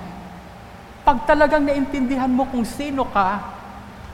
Pag 1.09 1.25
talagang 1.25 1.65
naintindihan 1.65 2.29
mo 2.29 2.45
kung 2.45 2.69
sino 2.69 3.09
ka, 3.09 3.58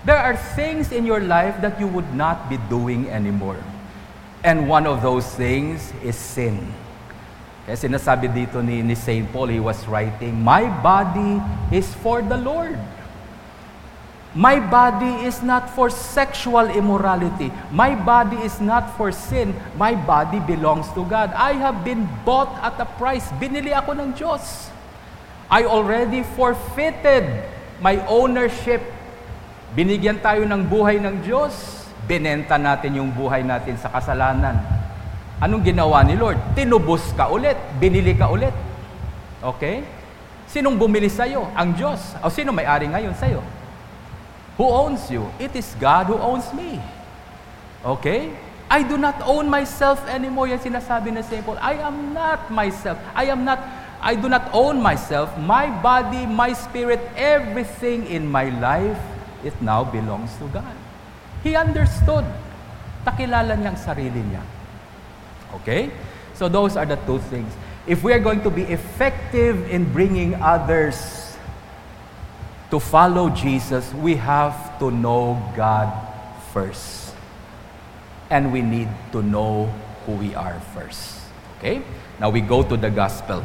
there 0.04 0.18
are 0.20 0.37
things 0.37 0.92
in 0.92 1.04
your 1.04 1.20
life 1.20 1.61
that 1.61 1.80
you 1.80 1.88
would 1.88 2.12
not 2.14 2.49
be 2.49 2.58
doing 2.68 3.08
anymore. 3.08 3.58
And 4.44 4.68
one 4.68 4.87
of 4.87 5.00
those 5.00 5.25
things 5.34 5.92
is 6.04 6.16
sin. 6.16 6.61
Kaya 7.64 7.80
sinasabi 7.80 8.28
dito 8.28 8.61
ni, 8.61 8.84
ni 8.84 8.92
St. 8.92 9.25
Paul, 9.32 9.49
he 9.49 9.61
was 9.61 9.80
writing, 9.88 10.37
My 10.37 10.68
body 10.84 11.40
is 11.73 11.88
for 12.04 12.20
the 12.20 12.37
Lord. 12.37 12.76
My 14.34 14.58
body 14.58 15.25
is 15.25 15.40
not 15.40 15.70
for 15.70 15.88
sexual 15.88 16.66
immorality. 16.66 17.54
My 17.70 17.94
body 17.94 18.37
is 18.42 18.61
not 18.61 18.99
for 18.99 19.14
sin. 19.14 19.54
My 19.78 19.94
body 19.94 20.42
belongs 20.42 20.90
to 20.99 21.06
God. 21.06 21.30
I 21.38 21.54
have 21.54 21.87
been 21.87 22.04
bought 22.26 22.50
at 22.61 22.75
a 22.82 22.84
price. 22.99 23.30
Binili 23.38 23.70
ako 23.70 23.94
ng 23.94 24.11
Diyos. 24.18 24.75
I 25.49 25.64
already 25.64 26.26
forfeited 26.34 27.30
my 27.78 28.02
ownership. 28.11 28.82
Binigyan 29.75 30.23
tayo 30.23 30.47
ng 30.47 30.71
buhay 30.71 31.02
ng 31.02 31.26
Diyos. 31.26 31.83
Binenta 32.07 32.54
natin 32.54 32.95
yung 32.95 33.11
buhay 33.11 33.43
natin 33.43 33.75
sa 33.75 33.90
kasalanan. 33.90 34.54
Anong 35.43 35.66
ginawa 35.66 36.07
ni 36.07 36.14
Lord? 36.14 36.38
Tinubos 36.54 37.02
ka 37.19 37.26
ulit, 37.26 37.59
binili 37.83 38.14
ka 38.14 38.31
ulit. 38.31 38.54
Okay? 39.43 39.83
Sinong 40.47 40.78
bumili 40.78 41.11
sa 41.11 41.26
iyo? 41.26 41.50
Ang 41.59 41.75
Diyos. 41.75 41.99
O 42.23 42.31
sino 42.31 42.54
may-ari 42.54 42.87
ngayon 42.87 43.19
sa 43.19 43.26
iyo? 43.26 43.43
Who 44.54 44.71
owns 44.71 45.11
you? 45.11 45.26
It 45.43 45.50
is 45.59 45.66
God 45.83 46.07
who 46.07 46.23
owns 46.23 46.47
me. 46.54 46.78
Okay? 47.83 48.31
I 48.71 48.87
do 48.87 48.95
not 48.95 49.19
own 49.26 49.50
myself 49.50 49.99
anymore. 50.07 50.47
Yan 50.47 50.62
sinasabi 50.62 51.11
na 51.11 51.26
St. 51.26 51.43
Paul. 51.43 51.59
I 51.59 51.83
am 51.83 52.14
not 52.14 52.47
myself. 52.54 52.95
I 53.11 53.26
am 53.26 53.43
not, 53.43 53.59
I 53.99 54.14
do 54.14 54.31
not 54.31 54.54
own 54.54 54.78
myself. 54.78 55.35
My 55.43 55.66
body, 55.83 56.31
my 56.31 56.54
spirit, 56.54 57.02
everything 57.19 58.07
in 58.07 58.31
my 58.31 58.54
life, 58.62 58.99
it 59.44 59.54
now 59.60 59.84
belongs 59.84 60.32
to 60.40 60.48
God. 60.48 60.74
He 61.44 61.54
understood. 61.54 62.24
Takilala 63.04 63.52
niya 63.60 63.76
ang 63.76 63.78
sarili 63.78 64.24
niya. 64.24 64.40
Okay? 65.60 65.92
So 66.32 66.48
those 66.48 66.74
are 66.80 66.88
the 66.88 66.96
two 67.04 67.20
things. 67.28 67.52
If 67.86 68.02
we 68.02 68.16
are 68.16 68.18
going 68.18 68.40
to 68.42 68.50
be 68.50 68.64
effective 68.64 69.68
in 69.68 69.92
bringing 69.92 70.34
others 70.40 71.36
to 72.72 72.80
follow 72.80 73.28
Jesus, 73.28 73.92
we 74.00 74.16
have 74.16 74.80
to 74.80 74.90
know 74.90 75.36
God 75.54 75.92
first. 76.50 77.12
And 78.32 78.50
we 78.50 78.64
need 78.64 78.88
to 79.12 79.20
know 79.20 79.68
who 80.08 80.16
we 80.16 80.34
are 80.34 80.58
first. 80.72 81.28
Okay? 81.60 81.84
Now 82.18 82.30
we 82.30 82.40
go 82.40 82.64
to 82.64 82.76
the 82.76 82.88
gospel. 82.88 83.44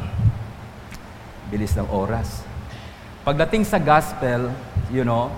Bilis 1.51 1.75
ng 1.75 1.91
oras. 1.91 2.47
Pagdating 3.27 3.67
sa 3.67 3.77
gospel, 3.77 4.55
you 4.87 5.03
know, 5.03 5.29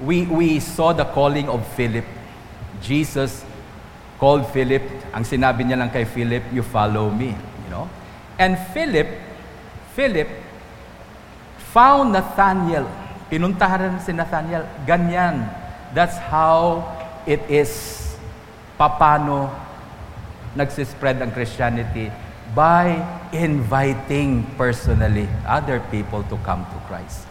we, 0.00 0.24
we 0.26 0.60
saw 0.60 0.92
the 0.92 1.04
calling 1.04 1.48
of 1.48 1.66
Philip. 1.76 2.04
Jesus 2.80 3.44
called 4.18 4.48
Philip. 4.52 4.82
Ang 5.12 5.24
sinabi 5.24 5.64
niya 5.64 5.80
lang 5.80 5.92
kay 5.92 6.04
Philip, 6.04 6.44
you 6.52 6.64
follow 6.64 7.12
me. 7.12 7.36
You 7.36 7.70
know? 7.70 7.86
And 8.40 8.56
Philip, 8.72 9.08
Philip 9.92 10.28
found 11.72 12.12
Nathaniel. 12.16 12.88
Pinuntahan 13.28 14.00
si 14.00 14.12
Nathaniel. 14.12 14.64
Ganyan. 14.88 15.46
That's 15.92 16.16
how 16.16 16.84
it 17.28 17.44
is. 17.48 17.98
Papano 18.80 19.52
nagsispread 20.56 21.20
ang 21.20 21.30
Christianity 21.30 22.10
by 22.56 22.98
inviting 23.30 24.42
personally 24.58 25.28
other 25.46 25.78
people 25.92 26.26
to 26.26 26.34
come 26.42 26.66
to 26.74 26.78
Christ. 26.90 27.22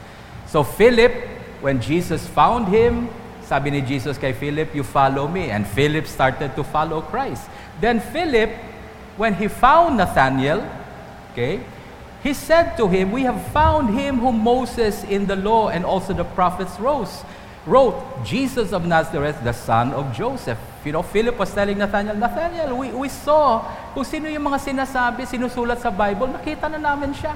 So 0.48 0.64
Philip, 0.64 1.38
when 1.62 1.82
Jesus 1.82 2.25
found 2.28 2.68
him, 2.68 3.10
sabi 3.44 3.74
ni 3.74 3.82
Jesus 3.82 4.18
kay 4.18 4.34
Philip, 4.34 4.75
you 4.78 4.84
follow 4.84 5.28
me. 5.28 5.50
And 5.50 5.66
Philip 5.66 6.06
started 6.06 6.56
to 6.56 6.63
follow 6.63 7.01
Christ. 7.01 7.50
Then 7.82 8.00
Philip, 8.00 8.54
when 9.18 9.34
he 9.34 9.50
found 9.50 9.98
Nathanael, 9.98 10.62
okay, 11.34 11.66
he 12.22 12.34
said 12.34 12.78
to 12.78 12.88
him, 12.88 13.12
We 13.12 13.24
have 13.24 13.39
found 13.50 13.89
him 13.89 14.20
whom 14.20 14.44
Moses 14.44 15.04
in 15.04 15.25
the 15.25 15.36
law 15.36 15.70
and 15.70 15.84
also 15.84 16.13
the 16.13 16.28
prophets 16.38 16.80
rose, 16.80 17.24
wrote, 17.66 17.98
Jesus 18.24 18.72
of 18.72 18.86
Nazareth, 18.86 19.41
the 19.43 19.54
son 19.54 19.91
of 19.98 20.13
Joseph. 20.13 20.60
You 20.86 20.93
know, 20.93 21.04
Philip 21.04 21.38
was 21.39 21.52
telling 21.52 21.78
Nathanael, 21.78 22.15
Nathanael, 22.15 22.78
we, 22.78 22.91
we 22.91 23.10
saw 23.10 23.65
kung 23.91 24.04
sino 24.04 24.30
yung 24.30 24.48
mga 24.48 24.62
sinasabi, 24.63 25.28
sinusulat 25.28 25.84
sa 25.84 25.91
Bible, 25.91 26.32
nakita 26.32 26.72
na 26.72 26.80
namin 26.80 27.12
siya. 27.12 27.36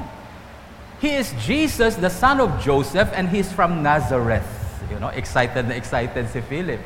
He 1.03 1.19
is 1.19 1.35
Jesus, 1.43 1.99
the 1.99 2.07
son 2.07 2.39
of 2.39 2.63
Joseph, 2.63 3.11
and 3.11 3.27
he's 3.27 3.51
from 3.51 3.83
Nazareth. 3.83 4.47
You 4.87 5.03
know, 5.03 5.11
excited 5.11 5.67
na 5.67 5.75
excited 5.75 6.31
si 6.31 6.39
Philip. 6.39 6.79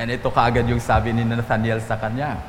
And 0.00 0.08
ito 0.08 0.32
kaagad 0.32 0.64
yung 0.72 0.80
sabi 0.80 1.12
ni 1.12 1.20
Nathaniel 1.20 1.84
sa 1.84 2.00
kanya. 2.00 2.40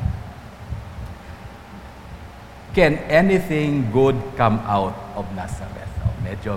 Can 2.72 3.04
anything 3.12 3.92
good 3.92 4.16
come 4.40 4.64
out 4.64 4.96
of 5.20 5.28
Nazareth? 5.36 5.92
Oh, 6.08 6.16
medyo 6.24 6.56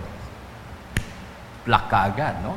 plak 1.67 1.91
no? 2.47 2.55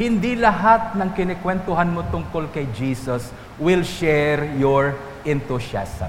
Hindi 0.00 0.40
lahat 0.40 0.96
ng 0.96 1.12
kinikwentuhan 1.12 1.92
mo 1.92 2.00
tungkol 2.08 2.48
kay 2.48 2.64
Jesus 2.72 3.28
will 3.60 3.84
share 3.84 4.48
your 4.56 4.96
enthusiasm. 5.20 6.08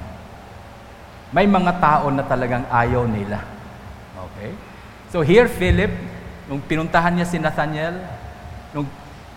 May 1.35 1.51
mga 1.51 1.83
tao 1.83 2.07
na 2.15 2.23
talagang 2.23 2.63
ayaw 2.71 3.03
nila. 3.03 3.56
Okay? 4.37 4.53
So 5.09 5.25
here, 5.25 5.49
Philip, 5.49 5.89
nung 6.45 6.61
pinuntahan 6.61 7.17
niya 7.17 7.25
si 7.25 7.41
Nathaniel, 7.41 7.97
nung 8.71 8.85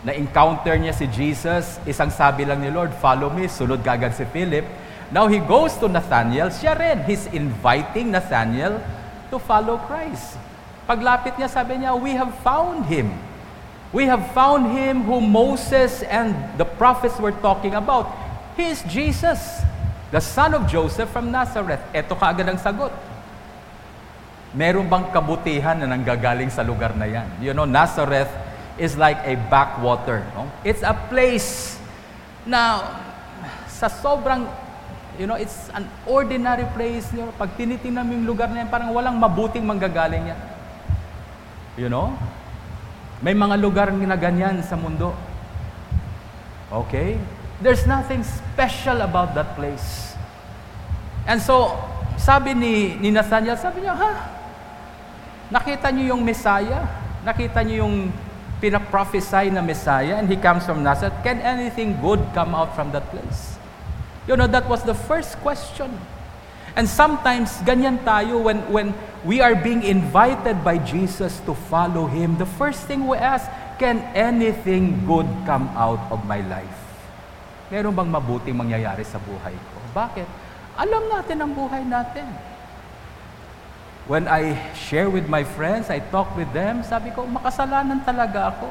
na-encounter 0.05 0.77
niya 0.77 0.93
si 0.93 1.09
Jesus, 1.09 1.81
isang 1.89 2.13
sabi 2.13 2.45
lang 2.45 2.61
ni 2.61 2.69
Lord, 2.69 2.93
follow 3.01 3.33
me, 3.33 3.49
sunod 3.49 3.81
kagad 3.81 4.13
si 4.13 4.29
Philip. 4.29 4.65
Now 5.11 5.27
he 5.27 5.41
goes 5.43 5.75
to 5.81 5.89
Nathaniel, 5.89 6.53
siya 6.53 6.77
rin, 6.77 7.03
he's 7.09 7.27
inviting 7.33 8.13
Nathaniel 8.13 8.79
to 9.33 9.37
follow 9.41 9.81
Christ. 9.89 10.39
Paglapit 10.85 11.41
niya, 11.41 11.49
sabi 11.49 11.81
niya, 11.81 11.97
we 11.97 12.13
have 12.15 12.33
found 12.45 12.87
him. 12.87 13.11
We 13.91 14.07
have 14.07 14.23
found 14.31 14.71
him 14.71 15.03
whom 15.03 15.35
Moses 15.35 16.07
and 16.07 16.35
the 16.55 16.65
prophets 16.65 17.19
were 17.19 17.35
talking 17.43 17.75
about. 17.75 18.07
He 18.55 18.71
is 18.71 18.87
Jesus, 18.87 19.67
the 20.15 20.23
son 20.23 20.55
of 20.55 20.71
Joseph 20.71 21.11
from 21.11 21.35
Nazareth. 21.35 21.83
Ito 21.91 22.15
kaagad 22.15 22.47
ang 22.47 22.59
sagot. 22.63 22.95
Meron 24.51 24.91
bang 24.91 25.07
kabutihan 25.15 25.79
na 25.79 25.87
nanggagaling 25.87 26.51
sa 26.51 26.67
lugar 26.67 26.91
na 26.99 27.07
yan? 27.07 27.29
You 27.39 27.55
know, 27.55 27.71
Nazareth 27.71 28.31
is 28.75 28.99
like 28.99 29.23
a 29.23 29.39
backwater. 29.47 30.27
No? 30.35 30.51
It's 30.67 30.83
a 30.83 30.91
place 30.91 31.79
na 32.43 32.83
sa 33.71 33.87
sobrang, 33.87 34.51
you 35.23 35.31
know, 35.31 35.39
it's 35.39 35.71
an 35.71 35.87
ordinary 36.03 36.67
place. 36.75 37.07
You 37.15 37.31
know, 37.31 37.35
pag 37.39 37.55
tinitingnan 37.55 38.03
mo 38.03 38.11
yung 38.19 38.27
lugar 38.27 38.51
na 38.51 38.67
yan, 38.67 38.71
parang 38.75 38.91
walang 38.91 39.23
mabuting 39.23 39.63
manggagaling 39.63 40.35
yan. 40.35 40.41
You 41.79 41.87
know? 41.87 42.11
May 43.23 43.39
mga 43.39 43.55
lugar 43.61 43.95
na 43.95 44.19
ganyan 44.19 44.65
sa 44.67 44.75
mundo. 44.75 45.15
Okay? 46.75 47.23
There's 47.63 47.87
nothing 47.87 48.27
special 48.27 49.05
about 49.05 49.37
that 49.39 49.55
place. 49.55 50.17
And 51.29 51.39
so, 51.39 51.77
sabi 52.17 52.57
ni, 52.57 52.97
ni 52.99 53.15
Nathaniel, 53.15 53.55
sabi 53.55 53.85
niya, 53.85 53.95
ha? 53.95 54.39
Nakita 55.51 55.91
niyo 55.91 56.15
yung 56.15 56.23
Messiah? 56.23 56.87
Nakita 57.27 57.61
niyo 57.67 57.85
yung 57.87 58.15
pinaprophesy 58.63 59.51
na 59.51 59.65
Messiah 59.65 60.23
and 60.23 60.31
He 60.31 60.39
comes 60.39 60.63
from 60.63 60.87
Nazareth, 60.87 61.17
can 61.27 61.43
anything 61.43 61.99
good 61.99 62.23
come 62.37 62.55
out 62.55 62.77
from 62.79 62.95
that 62.95 63.09
place? 63.11 63.59
You 64.29 64.39
know, 64.39 64.47
that 64.47 64.69
was 64.71 64.87
the 64.87 64.95
first 64.95 65.41
question. 65.43 65.91
And 66.79 66.87
sometimes, 66.87 67.51
ganyan 67.67 68.07
tayo 68.07 68.39
when, 68.47 68.63
when 68.71 68.95
we 69.27 69.43
are 69.43 69.59
being 69.59 69.83
invited 69.83 70.63
by 70.63 70.79
Jesus 70.79 71.43
to 71.49 71.59
follow 71.67 72.07
Him, 72.07 72.39
the 72.39 72.47
first 72.47 72.87
thing 72.87 73.11
we 73.11 73.19
ask, 73.19 73.51
can 73.83 73.99
anything 74.15 75.03
good 75.03 75.27
come 75.49 75.67
out 75.75 75.99
of 76.15 76.23
my 76.31 76.45
life? 76.47 76.79
Meron 77.75 77.91
bang 77.91 78.07
mabuting 78.07 78.55
mangyayari 78.55 79.03
sa 79.03 79.19
buhay 79.19 79.57
ko? 79.57 79.79
Bakit? 79.99 80.29
Alam 80.79 81.11
natin 81.11 81.37
ang 81.43 81.51
buhay 81.51 81.83
natin. 81.83 82.50
When 84.11 84.27
I 84.27 84.59
share 84.75 85.07
with 85.07 85.31
my 85.31 85.46
friends, 85.46 85.87
I 85.87 86.03
talk 86.11 86.35
with 86.35 86.51
them, 86.51 86.83
sabi 86.83 87.14
ko, 87.14 87.31
makasalanan 87.31 88.03
talaga 88.03 88.51
ako. 88.51 88.66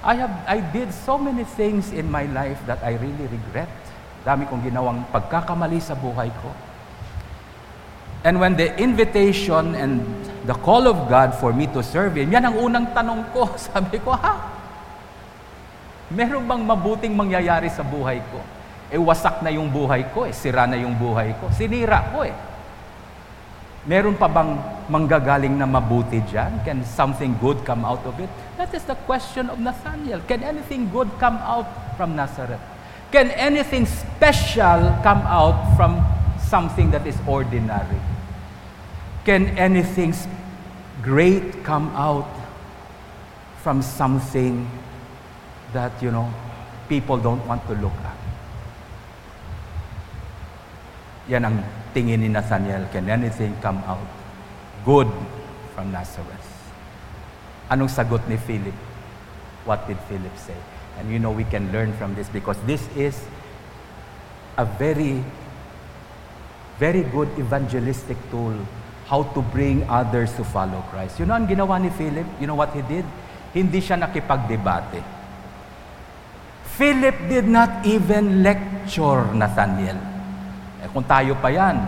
I 0.00 0.16
have 0.16 0.32
I 0.48 0.64
did 0.64 0.96
so 0.96 1.20
many 1.20 1.44
things 1.44 1.92
in 1.92 2.08
my 2.08 2.24
life 2.32 2.56
that 2.64 2.80
I 2.80 2.96
really 2.96 3.28
regret. 3.28 3.68
Dami 4.24 4.48
kong 4.48 4.64
ginawang 4.64 5.04
pagkakamali 5.12 5.76
sa 5.76 5.92
buhay 5.92 6.32
ko. 6.40 6.48
And 8.24 8.40
when 8.40 8.56
the 8.56 8.72
invitation 8.80 9.76
and 9.76 10.00
the 10.48 10.56
call 10.56 10.88
of 10.88 11.12
God 11.12 11.36
for 11.36 11.52
me 11.52 11.68
to 11.76 11.84
serve 11.84 12.16
Him, 12.16 12.32
yan 12.32 12.48
ang 12.48 12.56
unang 12.56 12.96
tanong 12.96 13.28
ko. 13.36 13.44
Sabi 13.68 14.00
ko, 14.00 14.16
ha? 14.16 14.40
Meron 16.08 16.48
bang 16.48 16.64
mabuting 16.64 17.12
mangyayari 17.12 17.68
sa 17.68 17.84
buhay 17.84 18.24
ko? 18.32 18.40
Eh, 18.88 18.96
wasak 18.96 19.44
na 19.44 19.52
yung 19.52 19.68
buhay 19.68 20.08
ko 20.16 20.24
eh. 20.24 20.32
Sira 20.32 20.64
na 20.64 20.80
yung 20.80 20.96
buhay 20.96 21.36
ko. 21.36 21.52
Sinira 21.52 22.08
ko 22.08 22.24
eh. 22.24 22.51
Meron 23.82 24.14
pa 24.14 24.30
bang 24.30 24.62
manggagaling 24.86 25.58
na 25.58 25.66
mabuti 25.66 26.22
dyan? 26.30 26.62
Can 26.62 26.86
something 26.86 27.34
good 27.42 27.66
come 27.66 27.82
out 27.82 28.06
of 28.06 28.14
it? 28.22 28.30
That 28.54 28.70
is 28.70 28.86
the 28.86 28.94
question 28.94 29.50
of 29.50 29.58
Nathaniel. 29.58 30.22
Can 30.30 30.46
anything 30.46 30.86
good 30.94 31.10
come 31.18 31.34
out 31.42 31.66
from 31.98 32.14
Nazareth? 32.14 32.62
Can 33.10 33.34
anything 33.34 33.84
special 33.84 34.94
come 35.02 35.26
out 35.26 35.74
from 35.74 35.98
something 36.38 36.94
that 36.94 37.02
is 37.10 37.18
ordinary? 37.26 37.98
Can 39.26 39.50
anything 39.58 40.14
great 41.02 41.66
come 41.66 41.90
out 41.98 42.30
from 43.66 43.82
something 43.82 44.70
that, 45.74 45.90
you 45.98 46.10
know, 46.14 46.30
people 46.88 47.18
don't 47.18 47.42
want 47.50 47.66
to 47.66 47.74
look 47.82 47.98
at? 48.06 48.18
Yan 51.26 51.50
ang 51.50 51.81
tingin 51.94 52.20
ni 52.20 52.28
Nathaniel. 52.28 52.88
Can 52.92 53.08
anything 53.08 53.56
come 53.60 53.78
out 53.86 54.04
good 54.84 55.08
from 55.76 55.92
Nazareth? 55.92 56.48
Anong 57.72 57.88
sagot 57.88 58.24
ni 58.28 58.36
Philip? 58.36 58.74
What 59.64 59.86
did 59.88 59.96
Philip 60.10 60.34
say? 60.36 60.58
And 60.98 61.08
you 61.08 61.16
know 61.16 61.32
we 61.32 61.44
can 61.48 61.72
learn 61.72 61.96
from 61.96 62.12
this 62.12 62.28
because 62.28 62.58
this 62.68 62.84
is 62.96 63.16
a 64.60 64.64
very, 64.66 65.24
very 66.76 67.04
good 67.08 67.32
evangelistic 67.38 68.20
tool 68.28 68.52
how 69.08 69.24
to 69.32 69.40
bring 69.40 69.84
others 69.88 70.32
to 70.36 70.44
follow 70.44 70.84
Christ. 70.92 71.20
You 71.20 71.24
know 71.24 71.36
ang 71.36 71.48
ginawa 71.48 71.80
ni 71.80 71.88
Philip? 71.88 72.26
You 72.40 72.46
know 72.48 72.56
what 72.56 72.76
he 72.76 72.84
did? 72.84 73.04
Hindi 73.52 73.80
siya 73.80 74.00
nakipagdebate. 74.00 75.00
Philip 76.76 77.16
did 77.28 77.46
not 77.48 77.84
even 77.84 78.40
lecture 78.40 79.28
Nathaniel. 79.36 80.11
Eh 80.82 80.90
kung 80.90 81.06
tayo 81.06 81.38
pa 81.38 81.48
yan, 81.48 81.78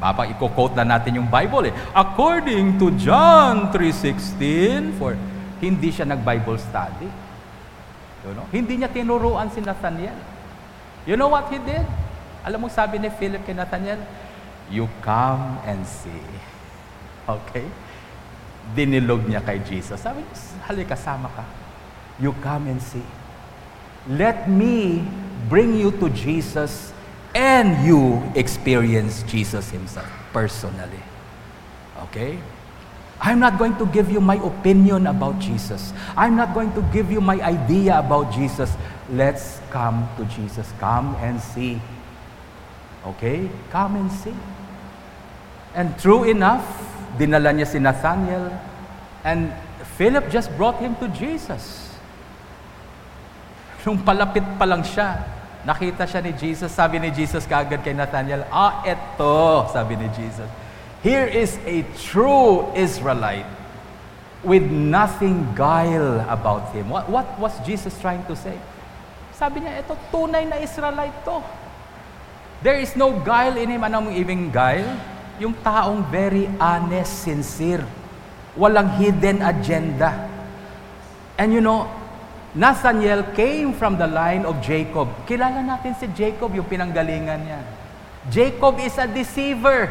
Papa, 0.00 0.24
i-quote 0.24 0.72
na 0.80 0.96
natin 0.96 1.20
yung 1.20 1.28
Bible 1.28 1.68
eh. 1.68 1.74
According 1.92 2.80
to 2.80 2.88
John 2.96 3.68
3.16, 3.68 4.96
for 4.96 5.12
hindi 5.60 5.92
siya 5.92 6.08
nag-Bible 6.08 6.56
study. 6.56 7.04
You 8.24 8.32
know? 8.32 8.48
Hindi 8.48 8.80
niya 8.80 8.88
tinuruan 8.88 9.52
si 9.52 9.60
Nathaniel. 9.60 10.16
You 11.04 11.20
know 11.20 11.28
what 11.28 11.52
he 11.52 11.60
did? 11.60 11.84
Alam 12.48 12.64
mo 12.64 12.68
sabi 12.72 12.96
ni 12.96 13.12
Philip 13.12 13.44
kay 13.44 13.52
Nathaniel, 13.52 14.00
You 14.72 14.88
come 15.04 15.60
and 15.68 15.84
see. 15.84 16.24
Okay? 17.28 17.68
Dinilog 18.72 19.28
niya 19.28 19.44
kay 19.44 19.60
Jesus. 19.68 20.00
Sabi 20.00 20.24
niya, 20.24 20.36
halika, 20.64 20.96
sama 20.96 21.28
ka. 21.28 21.44
You 22.16 22.32
come 22.40 22.72
and 22.72 22.80
see. 22.80 23.04
Let 24.08 24.48
me 24.48 25.04
bring 25.52 25.76
you 25.76 25.92
to 26.00 26.08
Jesus 26.08 26.96
and 27.34 27.86
you 27.86 28.22
experience 28.34 29.22
Jesus 29.24 29.70
Himself 29.70 30.08
personally. 30.32 31.02
Okay? 32.10 32.38
I'm 33.20 33.38
not 33.38 33.58
going 33.58 33.76
to 33.76 33.84
give 33.86 34.10
you 34.10 34.20
my 34.20 34.40
opinion 34.40 35.06
about 35.06 35.38
Jesus. 35.38 35.92
I'm 36.16 36.36
not 36.36 36.54
going 36.54 36.72
to 36.72 36.80
give 36.88 37.12
you 37.12 37.20
my 37.20 37.36
idea 37.40 37.98
about 38.00 38.32
Jesus. 38.32 38.72
Let's 39.12 39.60
come 39.68 40.08
to 40.16 40.24
Jesus. 40.24 40.72
Come 40.80 41.14
and 41.20 41.36
see. 41.36 41.80
Okay? 43.04 43.50
Come 43.68 43.96
and 43.96 44.10
see. 44.10 44.34
And 45.76 45.92
true 46.00 46.24
enough, 46.24 46.64
dinala 47.20 47.52
niya 47.52 47.68
si 47.68 47.78
Nathaniel 47.78 48.48
and 49.22 49.52
Philip 50.00 50.32
just 50.32 50.48
brought 50.56 50.80
him 50.80 50.96
to 50.96 51.06
Jesus. 51.12 51.92
Nung 53.84 54.00
palapit 54.00 54.44
pa 54.56 54.64
lang 54.64 54.80
siya, 54.80 55.39
Nakita 55.60 56.08
siya 56.08 56.24
ni 56.24 56.32
Jesus, 56.32 56.72
sabi 56.72 56.96
ni 56.96 57.12
Jesus 57.12 57.44
kaagad 57.44 57.84
kay 57.84 57.92
Nathaniel, 57.92 58.48
ah, 58.48 58.80
eto, 58.80 59.68
sabi 59.68 59.92
ni 60.00 60.08
Jesus. 60.16 60.48
Here 61.04 61.28
is 61.28 61.60
a 61.68 61.84
true 61.96 62.68
Israelite 62.72 63.48
with 64.40 64.64
nothing 64.64 65.44
guile 65.52 66.24
about 66.28 66.72
him. 66.72 66.88
What, 66.88 67.08
what 67.12 67.28
was 67.36 67.52
Jesus 67.64 67.92
trying 68.00 68.24
to 68.24 68.36
say? 68.36 68.56
Sabi 69.36 69.64
niya, 69.64 69.84
ito, 69.84 69.96
tunay 70.12 70.48
na 70.48 70.60
Israelite 70.60 71.16
to. 71.28 71.44
There 72.60 72.76
is 72.76 72.92
no 72.96 73.12
guile 73.20 73.56
in 73.56 73.72
him. 73.72 73.80
Anong 73.84 74.12
ibig 74.12 74.52
guile? 74.52 74.88
Yung 75.40 75.56
taong 75.64 76.04
very 76.12 76.48
honest, 76.60 77.24
sincere. 77.24 77.84
Walang 78.56 79.00
hidden 79.00 79.40
agenda. 79.40 80.28
And 81.40 81.56
you 81.56 81.64
know, 81.64 81.88
Nathaniel 82.50 83.22
came 83.38 83.70
from 83.70 83.94
the 83.94 84.10
line 84.10 84.42
of 84.42 84.58
Jacob. 84.58 85.06
Kilala 85.30 85.62
natin 85.62 85.94
si 85.94 86.10
Jacob, 86.10 86.50
yung 86.50 86.66
pinanggalingan 86.66 87.46
niya. 87.46 87.62
Jacob 88.26 88.82
is 88.82 88.98
a 88.98 89.06
deceiver. 89.06 89.86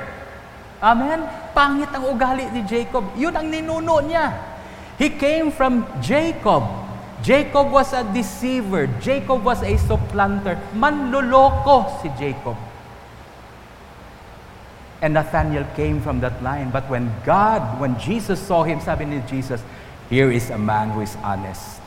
Amen? 0.84 1.24
Pangit 1.56 1.88
ang 1.96 2.04
ugali 2.12 2.52
ni 2.52 2.64
Jacob. 2.68 3.08
Yun 3.16 3.32
ang 3.32 3.48
ninuno 3.48 4.04
niya. 4.04 4.36
He 5.00 5.08
came 5.08 5.56
from 5.56 5.88
Jacob. 6.04 6.68
Jacob 7.24 7.72
was 7.72 7.96
a 7.96 8.04
deceiver. 8.12 8.88
Jacob 9.00 9.44
was 9.44 9.64
a 9.64 9.76
supplanter. 9.80 10.60
Manluloko 10.76 12.04
si 12.04 12.12
Jacob. 12.20 12.56
And 15.00 15.16
Nathaniel 15.16 15.64
came 15.80 16.04
from 16.04 16.20
that 16.20 16.44
line. 16.44 16.76
But 16.76 16.92
when 16.92 17.08
God, 17.24 17.80
when 17.80 17.96
Jesus 18.00 18.40
saw 18.40 18.68
him, 18.68 18.84
sabi 18.84 19.08
ni 19.08 19.24
Jesus, 19.28 19.64
here 20.12 20.28
is 20.28 20.52
a 20.52 20.60
man 20.60 20.92
who 20.92 21.00
is 21.00 21.16
honest. 21.24 21.79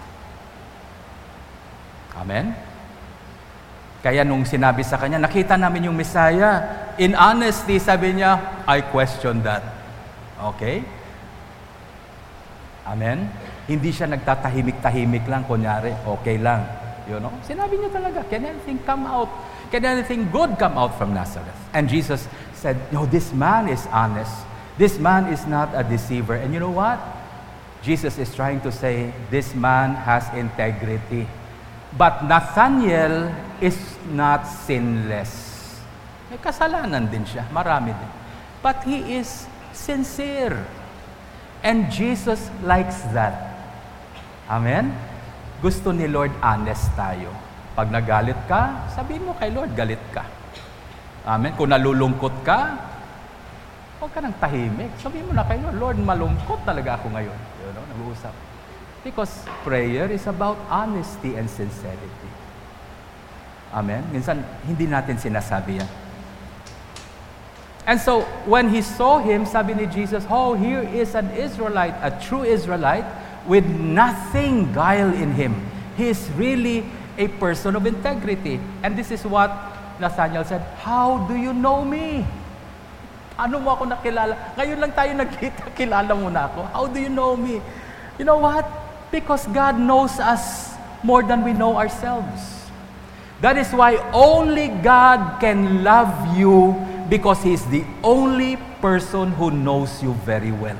Amen? 2.17 2.53
Kaya 4.03 4.27
nung 4.27 4.43
sinabi 4.43 4.83
sa 4.83 4.99
kanya, 4.99 5.23
nakita 5.23 5.55
namin 5.55 5.87
yung 5.87 5.95
Messiah. 5.95 6.91
In 6.99 7.15
honesty, 7.15 7.79
sabi 7.79 8.19
niya, 8.19 8.63
I 8.67 8.83
question 8.83 9.47
that. 9.47 9.63
Okay? 10.59 10.83
Amen? 12.83 13.31
Hindi 13.71 13.95
siya 13.95 14.11
nagtatahimik-tahimik 14.11 15.23
lang, 15.31 15.47
kunyari, 15.47 15.95
okay 16.03 16.35
lang. 16.35 16.67
You 17.07 17.23
know? 17.23 17.31
Sinabi 17.47 17.79
niya 17.79 17.95
talaga, 17.95 18.27
can 18.27 18.43
anything 18.43 18.83
come 18.83 19.07
out? 19.07 19.31
Can 19.71 19.87
anything 19.87 20.27
good 20.35 20.59
come 20.59 20.75
out 20.75 20.99
from 20.99 21.15
Nazareth? 21.15 21.57
And 21.71 21.87
Jesus 21.87 22.27
said, 22.59 22.77
no, 22.91 23.07
this 23.07 23.31
man 23.31 23.71
is 23.71 23.87
honest. 23.95 24.35
This 24.77 24.99
man 24.99 25.31
is 25.31 25.47
not 25.47 25.71
a 25.79 25.87
deceiver. 25.87 26.35
And 26.35 26.53
you 26.53 26.59
know 26.59 26.75
what? 26.75 26.99
Jesus 27.87 28.19
is 28.19 28.35
trying 28.35 28.61
to 28.67 28.71
say, 28.71 29.15
this 29.31 29.55
man 29.55 29.95
has 29.95 30.27
integrity. 30.35 31.31
But 31.93 32.25
Nathaniel 32.25 33.29
is 33.61 33.77
not 34.09 34.49
sinless. 34.49 35.53
May 36.33 36.41
kasalanan 36.41 37.13
din 37.13 37.29
siya, 37.29 37.45
marami 37.53 37.93
din. 37.93 38.11
But 38.65 38.81
he 38.89 39.21
is 39.21 39.45
sincere. 39.77 40.57
And 41.61 41.93
Jesus 41.93 42.49
likes 42.65 43.05
that. 43.13 43.53
Amen? 44.49 44.91
Gusto 45.61 45.93
ni 45.93 46.09
Lord 46.09 46.33
honest 46.41 46.91
tayo. 46.97 47.31
Pag 47.77 47.93
nagalit 47.93 48.41
ka, 48.49 48.89
sabihin 48.91 49.29
mo 49.29 49.37
kay 49.37 49.53
Lord, 49.53 49.77
galit 49.77 50.01
ka. 50.11 50.25
Amen? 51.29 51.55
Kung 51.55 51.71
nalulungkot 51.71 52.43
ka, 52.43 52.75
huwag 54.03 54.11
ka 54.11 54.19
nang 54.19 54.35
tahimik. 54.41 54.91
Sabihin 54.99 55.29
mo 55.29 55.37
na 55.37 55.47
kay 55.47 55.61
Lord, 55.63 55.77
Lord, 55.79 55.99
malungkot 56.03 56.65
talaga 56.67 56.99
ako 56.99 57.15
ngayon. 57.15 57.39
You 57.63 57.71
know, 57.77 57.85
nag-uusap. 57.95 58.52
Because 59.03 59.31
prayer 59.67 60.07
is 60.11 60.27
about 60.27 60.59
honesty 60.71 61.35
and 61.35 61.51
sincerity. 61.51 62.31
Amen? 63.75 64.07
Minsan, 64.15 64.47
hindi 64.63 64.87
natin 64.87 65.19
sinasabi 65.19 65.83
yan. 65.83 65.91
And 67.83 67.99
so, 67.99 68.23
when 68.47 68.71
he 68.71 68.79
saw 68.79 69.19
him, 69.19 69.43
sabi 69.43 69.75
ni 69.75 69.91
Jesus, 69.91 70.23
Oh, 70.31 70.55
here 70.55 70.87
is 70.87 71.19
an 71.19 71.35
Israelite, 71.35 71.99
a 71.99 72.15
true 72.23 72.47
Israelite, 72.47 73.07
with 73.43 73.67
nothing 73.67 74.71
guile 74.71 75.11
in 75.11 75.35
him. 75.35 75.59
He 75.99 76.07
is 76.07 76.31
really 76.39 76.87
a 77.19 77.27
person 77.43 77.75
of 77.75 77.83
integrity. 77.83 78.63
And 78.87 78.95
this 78.95 79.11
is 79.11 79.27
what 79.27 79.51
Nathaniel 79.99 80.47
said, 80.47 80.63
How 80.87 81.27
do 81.27 81.35
you 81.35 81.51
know 81.51 81.83
me? 81.83 82.23
Ano 83.35 83.59
mo 83.59 83.75
ako 83.75 83.91
nakilala? 83.91 84.55
Ngayon 84.55 84.79
lang 84.79 84.93
tayo 84.95 85.11
nagkita, 85.27 85.75
kilala 85.75 86.13
mo 86.15 86.31
na 86.31 86.47
ako. 86.47 86.61
How 86.71 86.85
do 86.87 87.03
you 87.03 87.11
know 87.11 87.35
me? 87.35 87.59
You 88.15 88.23
know 88.23 88.39
what? 88.39 88.82
Because 89.13 89.45
God 89.53 89.77
knows 89.77 90.17
us 90.17 90.73
more 91.05 91.23
than 91.23 91.45
we 91.45 91.53
know 91.53 91.77
ourselves. 91.77 92.65
That 93.45 93.59
is 93.59 93.69
why 93.75 94.01
only 94.17 94.69
God 94.81 95.37
can 95.39 95.85
love 95.85 96.33
you 96.33 96.79
because 97.11 97.43
He 97.43 97.53
is 97.53 97.67
the 97.67 97.85
only 98.03 98.57
person 98.81 99.37
who 99.37 99.51
knows 99.51 100.03
you 100.03 100.15
very 100.25 100.55
well. 100.55 100.79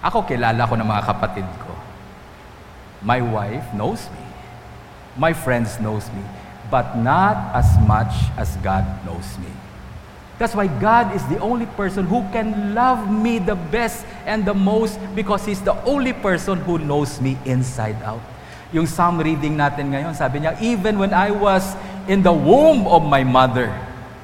Ako, 0.00 0.22
kilala 0.22 0.64
ko 0.70 0.78
ng 0.78 0.86
mga 0.86 1.02
kapatid 1.04 1.46
ko. 1.60 1.74
My 3.02 3.18
wife 3.18 3.66
knows 3.74 4.06
me. 4.08 4.24
My 5.18 5.34
friends 5.34 5.82
knows 5.82 6.06
me. 6.14 6.22
But 6.70 6.94
not 6.94 7.52
as 7.58 7.66
much 7.82 8.14
as 8.38 8.54
God 8.62 8.86
knows 9.02 9.26
me. 9.42 9.50
That's 10.38 10.54
why 10.54 10.70
God 10.70 11.18
is 11.18 11.26
the 11.26 11.42
only 11.42 11.66
person 11.74 12.06
who 12.06 12.22
can 12.30 12.70
love 12.70 13.10
me 13.10 13.42
the 13.42 13.58
best 13.58 14.06
and 14.22 14.46
the 14.46 14.54
most 14.54 14.94
because 15.18 15.42
He's 15.42 15.58
the 15.58 15.74
only 15.82 16.14
person 16.14 16.62
who 16.62 16.78
knows 16.78 17.18
me 17.18 17.34
inside 17.42 17.98
out. 18.06 18.22
Yung 18.70 18.86
psalm 18.86 19.18
reading 19.18 19.58
natin 19.58 19.90
ngayon, 19.90 20.14
sabi 20.14 20.46
niya, 20.46 20.54
even 20.62 20.94
when 20.94 21.10
I 21.10 21.34
was 21.34 21.74
in 22.06 22.22
the 22.22 22.30
womb 22.30 22.86
of 22.86 23.02
my 23.02 23.26
mother, 23.26 23.66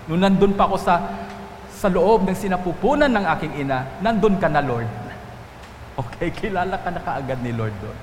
nung 0.06 0.22
nandun 0.22 0.54
pa 0.54 0.70
ako 0.70 0.78
sa, 0.78 1.02
sa 1.74 1.90
loob 1.90 2.22
ng 2.30 2.36
sinapupunan 2.38 3.10
ng 3.10 3.24
aking 3.34 3.66
ina, 3.66 3.98
nandun 3.98 4.38
ka 4.38 4.46
na, 4.46 4.62
Lord. 4.62 4.86
Okay, 5.94 6.34
kilala 6.34 6.74
ka 6.82 6.90
na 6.90 6.98
kaagad 6.98 7.38
ni 7.38 7.54
Lord 7.54 7.70
doon. 7.78 7.94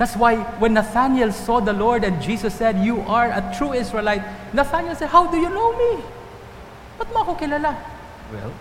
That's 0.00 0.16
why 0.16 0.40
when 0.56 0.72
Nathaniel 0.72 1.28
saw 1.28 1.60
the 1.60 1.76
Lord 1.76 2.08
and 2.08 2.20
Jesus 2.24 2.56
said, 2.56 2.80
You 2.80 3.04
are 3.04 3.28
a 3.28 3.44
true 3.52 3.76
Israelite, 3.76 4.24
Nathaniel 4.56 4.96
said, 4.96 5.12
How 5.12 5.28
do 5.28 5.36
you 5.36 5.52
know 5.52 5.76
me? 5.76 6.23
Ba't 6.98 7.08
mo 7.10 7.18
ako 7.26 7.32
kilala? 7.34 7.74
Well, 8.30 8.52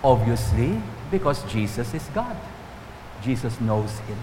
obviously, 0.00 0.80
because 1.12 1.44
Jesus 1.48 1.92
is 1.92 2.04
God. 2.16 2.36
Jesus 3.20 3.60
knows 3.60 3.92
him. 4.08 4.20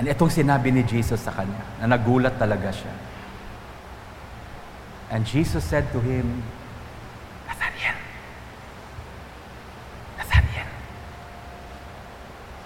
And 0.00 0.08
itong 0.08 0.32
sinabi 0.32 0.72
ni 0.72 0.82
Jesus 0.82 1.20
sa 1.20 1.30
kanya, 1.30 1.60
na 1.78 1.92
nagulat 1.92 2.40
talaga 2.40 2.72
siya. 2.72 2.94
And 5.12 5.28
Jesus 5.28 5.60
said 5.60 5.84
to 5.92 6.00
him, 6.00 6.40
Nathaniel, 7.44 7.98
Nathaniel, 10.16 10.70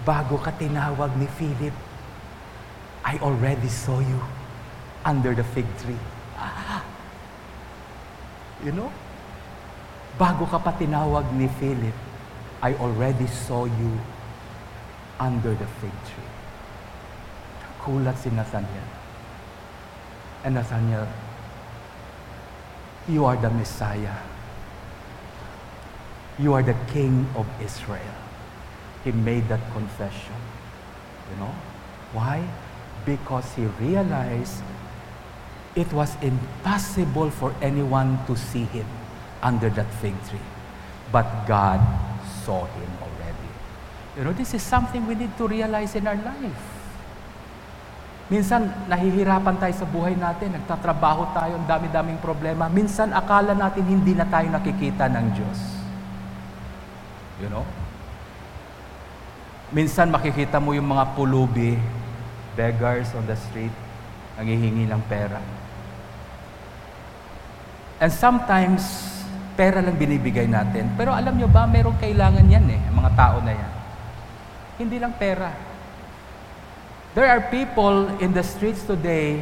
bago 0.07 0.39
ka 0.39 0.55
tinawag 0.55 1.11
ni 1.19 1.27
Philip, 1.35 1.75
I 3.03 3.19
already 3.19 3.67
saw 3.67 3.99
you 3.99 4.23
under 5.03 5.35
the 5.35 5.43
fig 5.43 5.67
tree. 5.83 5.99
Ah. 6.39 6.83
You 8.65 8.73
know? 8.73 8.89
Bago 10.17 10.49
ka 10.49 10.57
pa 10.57 10.73
tinawag 10.73 11.29
ni 11.37 11.45
Philip, 11.61 11.93
I 12.65 12.73
already 12.81 13.29
saw 13.29 13.69
you 13.69 14.01
under 15.21 15.53
the 15.53 15.69
fig 15.77 15.93
tree. 16.09 16.33
Nakulat 17.61 18.17
si 18.17 18.33
Nathaniel. 18.33 18.89
And 20.41 20.57
Nathaniel, 20.57 21.05
you 23.05 23.29
are 23.29 23.37
the 23.37 23.53
Messiah. 23.53 24.25
You 26.41 26.57
are 26.57 26.65
the 26.65 26.77
King 26.89 27.29
of 27.37 27.45
Israel. 27.61 28.17
He 29.05 29.13
made 29.13 29.53
that 29.53 29.61
confession. 29.77 30.41
You 31.29 31.45
know? 31.45 31.55
Why? 32.17 32.41
Because 33.05 33.53
he 33.53 33.69
realized 33.77 34.65
it 35.77 35.93
was 35.93 36.17
impossible 36.25 37.29
for 37.29 37.53
anyone 37.61 38.17
to 38.25 38.33
see 38.33 38.65
him 38.73 38.89
under 39.43 39.69
that 39.73 39.89
fig 40.01 40.15
tree. 40.29 40.43
But 41.13 41.27
God 41.47 41.81
saw 42.45 42.67
him 42.67 42.91
already. 43.03 43.51
You 44.17 44.25
know, 44.25 44.35
this 44.35 44.55
is 44.55 44.63
something 44.63 45.07
we 45.07 45.15
need 45.15 45.37
to 45.37 45.45
realize 45.47 45.95
in 45.95 46.07
our 46.07 46.19
life. 46.19 46.77
Minsan, 48.27 48.91
nahihirapan 48.91 49.55
tayo 49.55 49.71
sa 49.71 49.87
buhay 49.87 50.19
natin, 50.19 50.51
nagtatrabaho 50.59 51.31
tayo, 51.31 51.63
ang 51.63 51.67
dami-daming 51.71 52.19
problema. 52.19 52.67
Minsan, 52.67 53.15
akala 53.15 53.55
natin 53.55 53.87
hindi 53.87 54.19
na 54.19 54.27
tayo 54.27 54.51
nakikita 54.51 55.07
ng 55.07 55.27
Diyos. 55.31 55.61
You 57.39 57.47
know? 57.47 57.63
Minsan, 59.71 60.11
makikita 60.11 60.59
mo 60.59 60.75
yung 60.75 60.91
mga 60.91 61.15
pulubi, 61.15 61.79
beggars 62.59 63.15
on 63.15 63.31
the 63.31 63.39
street, 63.39 63.75
nangihingi 64.35 64.91
ng 64.91 65.03
pera. 65.07 65.39
And 68.03 68.11
sometimes, 68.11 69.16
pera 69.57 69.81
lang 69.81 69.97
binibigay 69.97 70.45
natin. 70.45 70.93
Pero 70.95 71.17
alam 71.17 71.33
nyo 71.33 71.49
ba, 71.49 71.65
merong 71.65 71.97
kailangan 71.97 72.45
yan 72.45 72.69
eh, 72.69 72.81
mga 72.93 73.11
tao 73.17 73.41
na 73.41 73.53
yan. 73.57 73.73
Hindi 74.77 74.97
lang 75.01 75.17
pera. 75.17 75.49
There 77.17 77.25
are 77.25 77.49
people 77.49 78.13
in 78.21 78.37
the 78.37 78.45
streets 78.45 78.85
today 78.85 79.41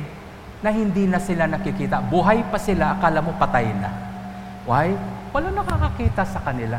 na 0.63 0.71
hindi 0.71 1.11
na 1.11 1.19
sila 1.19 1.51
nakikita. 1.51 1.99
Buhay 1.99 2.47
pa 2.47 2.57
sila, 2.57 2.95
akala 2.95 3.19
mo 3.19 3.35
patay 3.35 3.75
na. 3.75 3.91
Why? 4.63 4.95
Wala 5.35 5.51
nakakakita 5.51 6.23
sa 6.23 6.39
kanila. 6.39 6.79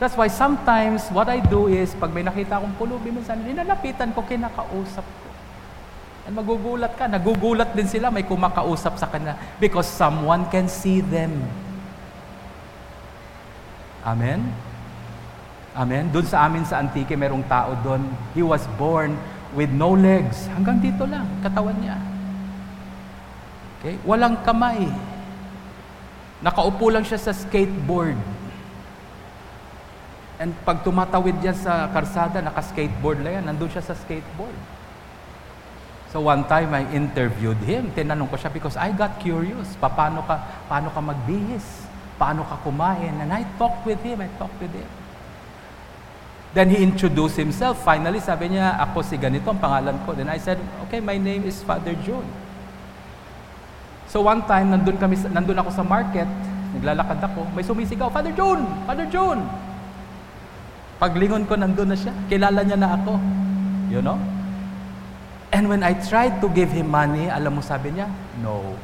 That's 0.00 0.16
why 0.18 0.26
sometimes 0.26 1.06
what 1.12 1.30
I 1.30 1.38
do 1.38 1.70
is, 1.70 1.94
pag 1.94 2.10
may 2.10 2.24
nakita 2.26 2.58
akong 2.58 2.74
pulubi, 2.80 3.14
minsan 3.14 3.44
ninalapitan 3.44 4.10
ko, 4.10 4.24
kinakausap 4.26 5.04
ko. 5.04 5.23
And 6.24 6.32
magugulat 6.40 6.96
ka, 6.96 7.04
nagugulat 7.04 7.76
din 7.76 7.84
sila, 7.84 8.08
may 8.08 8.24
kumakausap 8.24 8.96
sa 8.96 9.12
kanila 9.12 9.36
because 9.60 9.84
someone 9.84 10.48
can 10.48 10.72
see 10.72 11.04
them. 11.04 11.44
Amen? 14.00 14.40
Amen? 15.76 16.08
Doon 16.08 16.24
sa 16.24 16.48
amin 16.48 16.64
sa 16.64 16.80
Antique, 16.80 17.12
merong 17.12 17.44
tao 17.44 17.76
doon. 17.84 18.08
He 18.32 18.40
was 18.40 18.64
born 18.80 19.20
with 19.52 19.68
no 19.68 19.92
legs. 19.92 20.48
Hanggang 20.52 20.80
dito 20.80 21.04
lang, 21.04 21.28
katawan 21.44 21.76
niya. 21.76 22.00
Okay? 23.80 24.00
Walang 24.08 24.40
kamay. 24.40 24.88
Nakaupo 26.40 26.88
lang 26.88 27.04
siya 27.04 27.20
sa 27.20 27.36
skateboard. 27.36 28.16
And 30.40 30.56
pag 30.64 30.80
tumatawid 30.80 31.36
yan 31.44 31.56
sa 31.56 31.88
karsada, 31.92 32.40
naka-skateboard 32.40 33.20
lang 33.20 33.32
yan, 33.40 33.44
nandun 33.52 33.68
siya 33.68 33.84
sa 33.84 33.92
skateboard. 33.92 34.56
So 36.14 36.22
one 36.22 36.46
time 36.46 36.70
I 36.70 36.86
interviewed 36.94 37.58
him. 37.66 37.90
Tinanong 37.90 38.30
ko 38.30 38.38
siya 38.38 38.54
because 38.54 38.78
I 38.78 38.94
got 38.94 39.18
curious. 39.18 39.74
Paano 39.82 40.22
ka, 40.22 40.38
paano 40.70 40.94
ka 40.94 41.02
magbihis? 41.02 41.90
Paano 42.14 42.46
ka 42.46 42.54
kumain? 42.62 43.18
And 43.18 43.34
I 43.34 43.42
talked 43.58 43.82
with 43.82 43.98
him. 43.98 44.22
I 44.22 44.30
talked 44.38 44.54
with 44.62 44.70
him. 44.70 44.86
Then 46.54 46.70
he 46.70 46.78
introduced 46.86 47.34
himself. 47.34 47.82
Finally, 47.82 48.22
sabi 48.22 48.54
niya, 48.54 48.78
ako 48.78 49.02
si 49.02 49.18
ganito 49.18 49.50
ang 49.50 49.58
pangalan 49.58 49.98
ko. 50.06 50.14
Then 50.14 50.30
I 50.30 50.38
said, 50.38 50.62
okay, 50.86 51.02
my 51.02 51.18
name 51.18 51.50
is 51.50 51.58
Father 51.66 51.98
June. 52.06 52.22
So 54.06 54.22
one 54.22 54.46
time, 54.46 54.70
nandun, 54.70 54.94
kami, 54.94 55.18
nandun 55.34 55.58
ako 55.58 55.74
sa 55.74 55.82
market, 55.82 56.30
naglalakad 56.78 57.18
ako, 57.18 57.50
may 57.58 57.66
sumisigaw, 57.66 58.06
Father 58.14 58.30
June! 58.30 58.62
Father 58.86 59.10
June! 59.10 59.42
Paglingon 61.02 61.42
ko, 61.50 61.58
nandun 61.58 61.90
na 61.90 61.98
siya. 61.98 62.14
Kilala 62.30 62.62
niya 62.62 62.78
na 62.78 62.94
ako. 62.94 63.18
You 63.90 63.98
know? 63.98 64.14
And 65.54 65.70
when 65.70 65.86
I 65.86 65.94
tried 65.94 66.42
to 66.42 66.50
give 66.50 66.74
him 66.74 66.90
money, 66.90 67.30
alam 67.30 67.54
mo 67.54 67.62
sabi 67.62 67.94
niya, 67.94 68.10
no. 68.42 68.74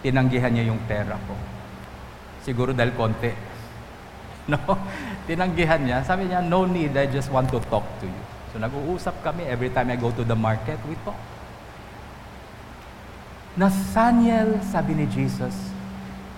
Tinanggihan 0.00 0.48
niya 0.48 0.72
yung 0.72 0.80
pera 0.88 1.20
ko. 1.28 1.36
Siguro 2.40 2.72
dahil 2.72 2.96
konti. 2.96 3.28
No? 4.44 4.60
Tinanggihan 5.24 5.80
niya. 5.80 6.04
Sabi 6.04 6.28
niya, 6.28 6.44
no 6.44 6.68
need, 6.68 6.92
I 6.96 7.08
just 7.08 7.32
want 7.32 7.48
to 7.48 7.60
talk 7.72 7.84
to 8.00 8.04
you. 8.04 8.22
So 8.52 8.60
nag-uusap 8.60 9.24
kami 9.24 9.48
every 9.48 9.72
time 9.72 9.88
I 9.88 9.96
go 9.96 10.12
to 10.12 10.20
the 10.20 10.36
market, 10.36 10.76
we 10.84 10.96
talk. 11.00 11.16
Nathaniel, 13.56 14.60
sabi 14.60 15.00
ni 15.00 15.08
Jesus, 15.08 15.56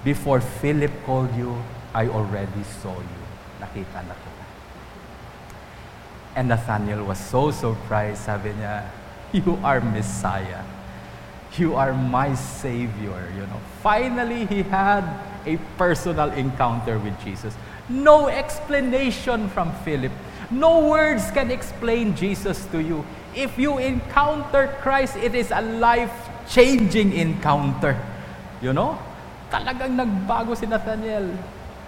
before 0.06 0.38
Philip 0.38 0.94
called 1.02 1.34
you, 1.34 1.58
I 1.90 2.06
already 2.06 2.62
saw 2.78 2.94
you. 2.94 3.22
Nakita 3.58 4.06
na 4.06 4.14
kita. 4.14 4.35
And 6.36 6.52
Nathaniel 6.52 7.02
was 7.08 7.16
so 7.16 7.50
surprised. 7.50 8.28
Sabi 8.28 8.52
niya, 8.52 8.84
You 9.32 9.56
are 9.64 9.80
Messiah. 9.80 10.60
You 11.56 11.72
are 11.80 11.96
my 11.96 12.36
Savior. 12.36 13.32
You 13.32 13.48
know, 13.48 13.60
finally 13.80 14.44
he 14.44 14.60
had 14.60 15.00
a 15.48 15.56
personal 15.80 16.28
encounter 16.36 17.00
with 17.00 17.16
Jesus. 17.24 17.56
No 17.88 18.28
explanation 18.28 19.48
from 19.48 19.72
Philip. 19.80 20.12
No 20.52 20.86
words 20.92 21.32
can 21.32 21.50
explain 21.50 22.14
Jesus 22.14 22.68
to 22.68 22.84
you. 22.84 23.00
If 23.32 23.56
you 23.56 23.78
encounter 23.78 24.76
Christ, 24.84 25.16
it 25.16 25.34
is 25.34 25.50
a 25.50 25.64
life-changing 25.64 27.16
encounter. 27.16 27.96
You 28.60 28.76
know? 28.76 29.00
Talagang 29.48 29.96
nagbago 29.96 30.52
si 30.52 30.68
Nathaniel. 30.68 31.32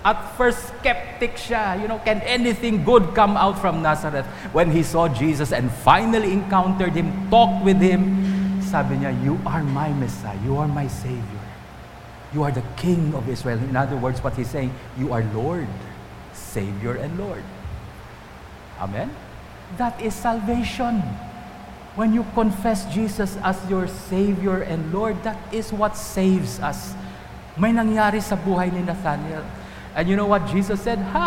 At 0.04 0.36
first, 0.38 0.78
skeptic 0.78 1.34
siya. 1.34 1.80
You 1.80 1.88
know, 1.88 1.98
can 1.98 2.22
anything 2.22 2.84
good 2.84 3.14
come 3.14 3.36
out 3.36 3.58
from 3.58 3.82
Nazareth? 3.82 4.26
When 4.54 4.70
he 4.70 4.82
saw 4.82 5.08
Jesus 5.08 5.52
and 5.52 5.70
finally 5.82 6.32
encountered 6.32 6.94
him, 6.94 7.10
talked 7.30 7.64
with 7.64 7.82
him, 7.82 8.62
sabi 8.62 9.02
niya, 9.02 9.12
You 9.24 9.40
are 9.44 9.62
my 9.64 9.90
Messiah. 9.90 10.38
You 10.44 10.56
are 10.58 10.68
my 10.68 10.86
Savior. 10.86 11.42
You 12.32 12.44
are 12.44 12.52
the 12.52 12.64
King 12.76 13.14
of 13.14 13.28
Israel. 13.28 13.58
In 13.58 13.74
other 13.74 13.96
words, 13.96 14.22
what 14.22 14.36
he's 14.36 14.50
saying, 14.50 14.70
you 14.98 15.12
are 15.12 15.24
Lord, 15.34 15.66
Savior, 16.32 16.94
and 16.94 17.18
Lord. 17.18 17.42
Amen? 18.78 19.10
That 19.76 20.00
is 20.00 20.14
salvation. 20.14 21.02
When 21.98 22.14
you 22.14 22.24
confess 22.34 22.86
Jesus 22.94 23.36
as 23.42 23.58
your 23.68 23.88
Savior 23.88 24.62
and 24.62 24.92
Lord, 24.94 25.18
that 25.24 25.36
is 25.50 25.72
what 25.72 25.96
saves 25.96 26.60
us. 26.60 26.94
May 27.58 27.74
nangyari 27.74 28.22
sa 28.22 28.38
buhay 28.38 28.70
ni 28.70 28.86
Nathaniel. 28.86 29.42
And 29.98 30.06
you 30.06 30.14
know 30.14 30.30
what 30.30 30.46
Jesus 30.46 30.78
said? 30.78 31.02
Ha? 31.10 31.26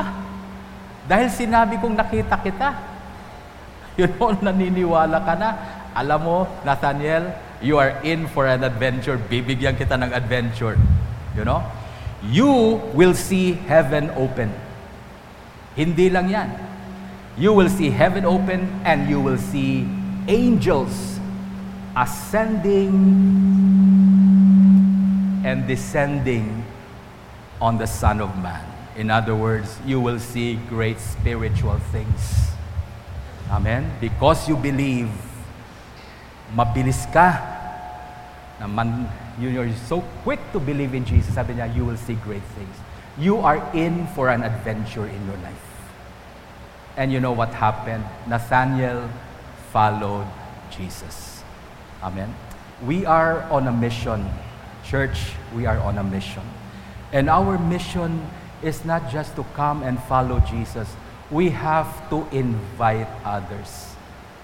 Dahil 1.04 1.28
sinabi 1.28 1.76
kong 1.84 1.92
nakita 1.92 2.40
kita, 2.40 2.72
you 4.00 4.08
know, 4.16 4.32
naniniwala 4.32 5.20
ka 5.28 5.36
na. 5.36 5.50
Alam 5.92 6.20
mo, 6.24 6.38
Nathaniel, 6.64 7.36
you 7.60 7.76
are 7.76 8.00
in 8.08 8.32
for 8.32 8.48
an 8.48 8.64
adventure. 8.64 9.20
Bibigyan 9.20 9.76
kita 9.76 10.00
ng 10.00 10.16
adventure. 10.16 10.80
You 11.36 11.44
know? 11.44 11.60
You 12.24 12.80
will 12.96 13.12
see 13.12 13.60
heaven 13.68 14.08
open. 14.16 14.56
Hindi 15.76 16.08
lang 16.08 16.32
yan. 16.32 16.56
You 17.36 17.52
will 17.52 17.68
see 17.68 17.92
heaven 17.92 18.24
open 18.24 18.72
and 18.88 19.12
you 19.12 19.20
will 19.20 19.40
see 19.40 19.84
angels 20.32 21.20
ascending 21.92 22.96
and 25.44 25.68
descending 25.68 26.64
on 27.62 27.78
the 27.78 27.86
Son 27.86 28.20
of 28.20 28.36
Man. 28.42 28.66
In 28.98 29.10
other 29.10 29.36
words, 29.36 29.78
you 29.86 30.02
will 30.02 30.20
see 30.20 30.56
great 30.68 31.00
spiritual 31.00 31.78
things. 31.94 32.52
Amen? 33.50 33.90
Because 34.02 34.50
you 34.50 34.58
believe, 34.58 35.08
mabilis 36.58 37.06
ka 37.14 37.38
na 38.60 38.68
man, 38.68 39.08
you're 39.40 39.72
so 39.88 40.02
quick 40.24 40.40
to 40.52 40.60
believe 40.60 40.94
in 40.94 41.06
Jesus, 41.06 41.34
sabi 41.34 41.54
niya, 41.54 41.74
you 41.74 41.86
will 41.86 41.98
see 41.98 42.14
great 42.22 42.44
things. 42.58 42.76
You 43.18 43.38
are 43.42 43.58
in 43.74 44.08
for 44.14 44.30
an 44.30 44.44
adventure 44.44 45.06
in 45.06 45.22
your 45.26 45.38
life. 45.42 45.68
And 46.98 47.12
you 47.12 47.20
know 47.20 47.32
what 47.32 47.54
happened? 47.54 48.04
Nathaniel 48.28 49.10
followed 49.72 50.28
Jesus. 50.70 51.44
Amen. 52.04 52.34
We 52.86 53.06
are 53.06 53.44
on 53.50 53.68
a 53.68 53.72
mission. 53.72 54.30
Church, 54.84 55.34
we 55.56 55.66
are 55.66 55.80
on 55.80 55.98
a 55.98 56.04
mission. 56.04 56.44
And 57.12 57.30
our 57.30 57.58
mission 57.58 58.26
is 58.64 58.86
not 58.86 59.10
just 59.12 59.36
to 59.36 59.44
come 59.54 59.84
and 59.84 60.02
follow 60.04 60.40
Jesus. 60.40 60.88
We 61.30 61.50
have 61.50 62.10
to 62.10 62.28
invite 62.32 63.08
others. 63.26 63.96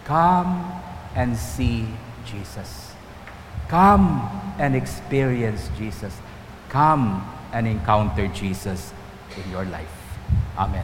Come 0.05 0.71
and 1.15 1.35
see 1.35 1.87
Jesus. 2.25 2.93
Come 3.67 4.29
and 4.59 4.75
experience 4.75 5.69
Jesus. 5.77 6.15
Come 6.69 7.23
and 7.53 7.67
encounter 7.67 8.27
Jesus 8.27 8.93
in 9.35 9.51
your 9.51 9.65
life. 9.65 9.91
Amen. 10.57 10.75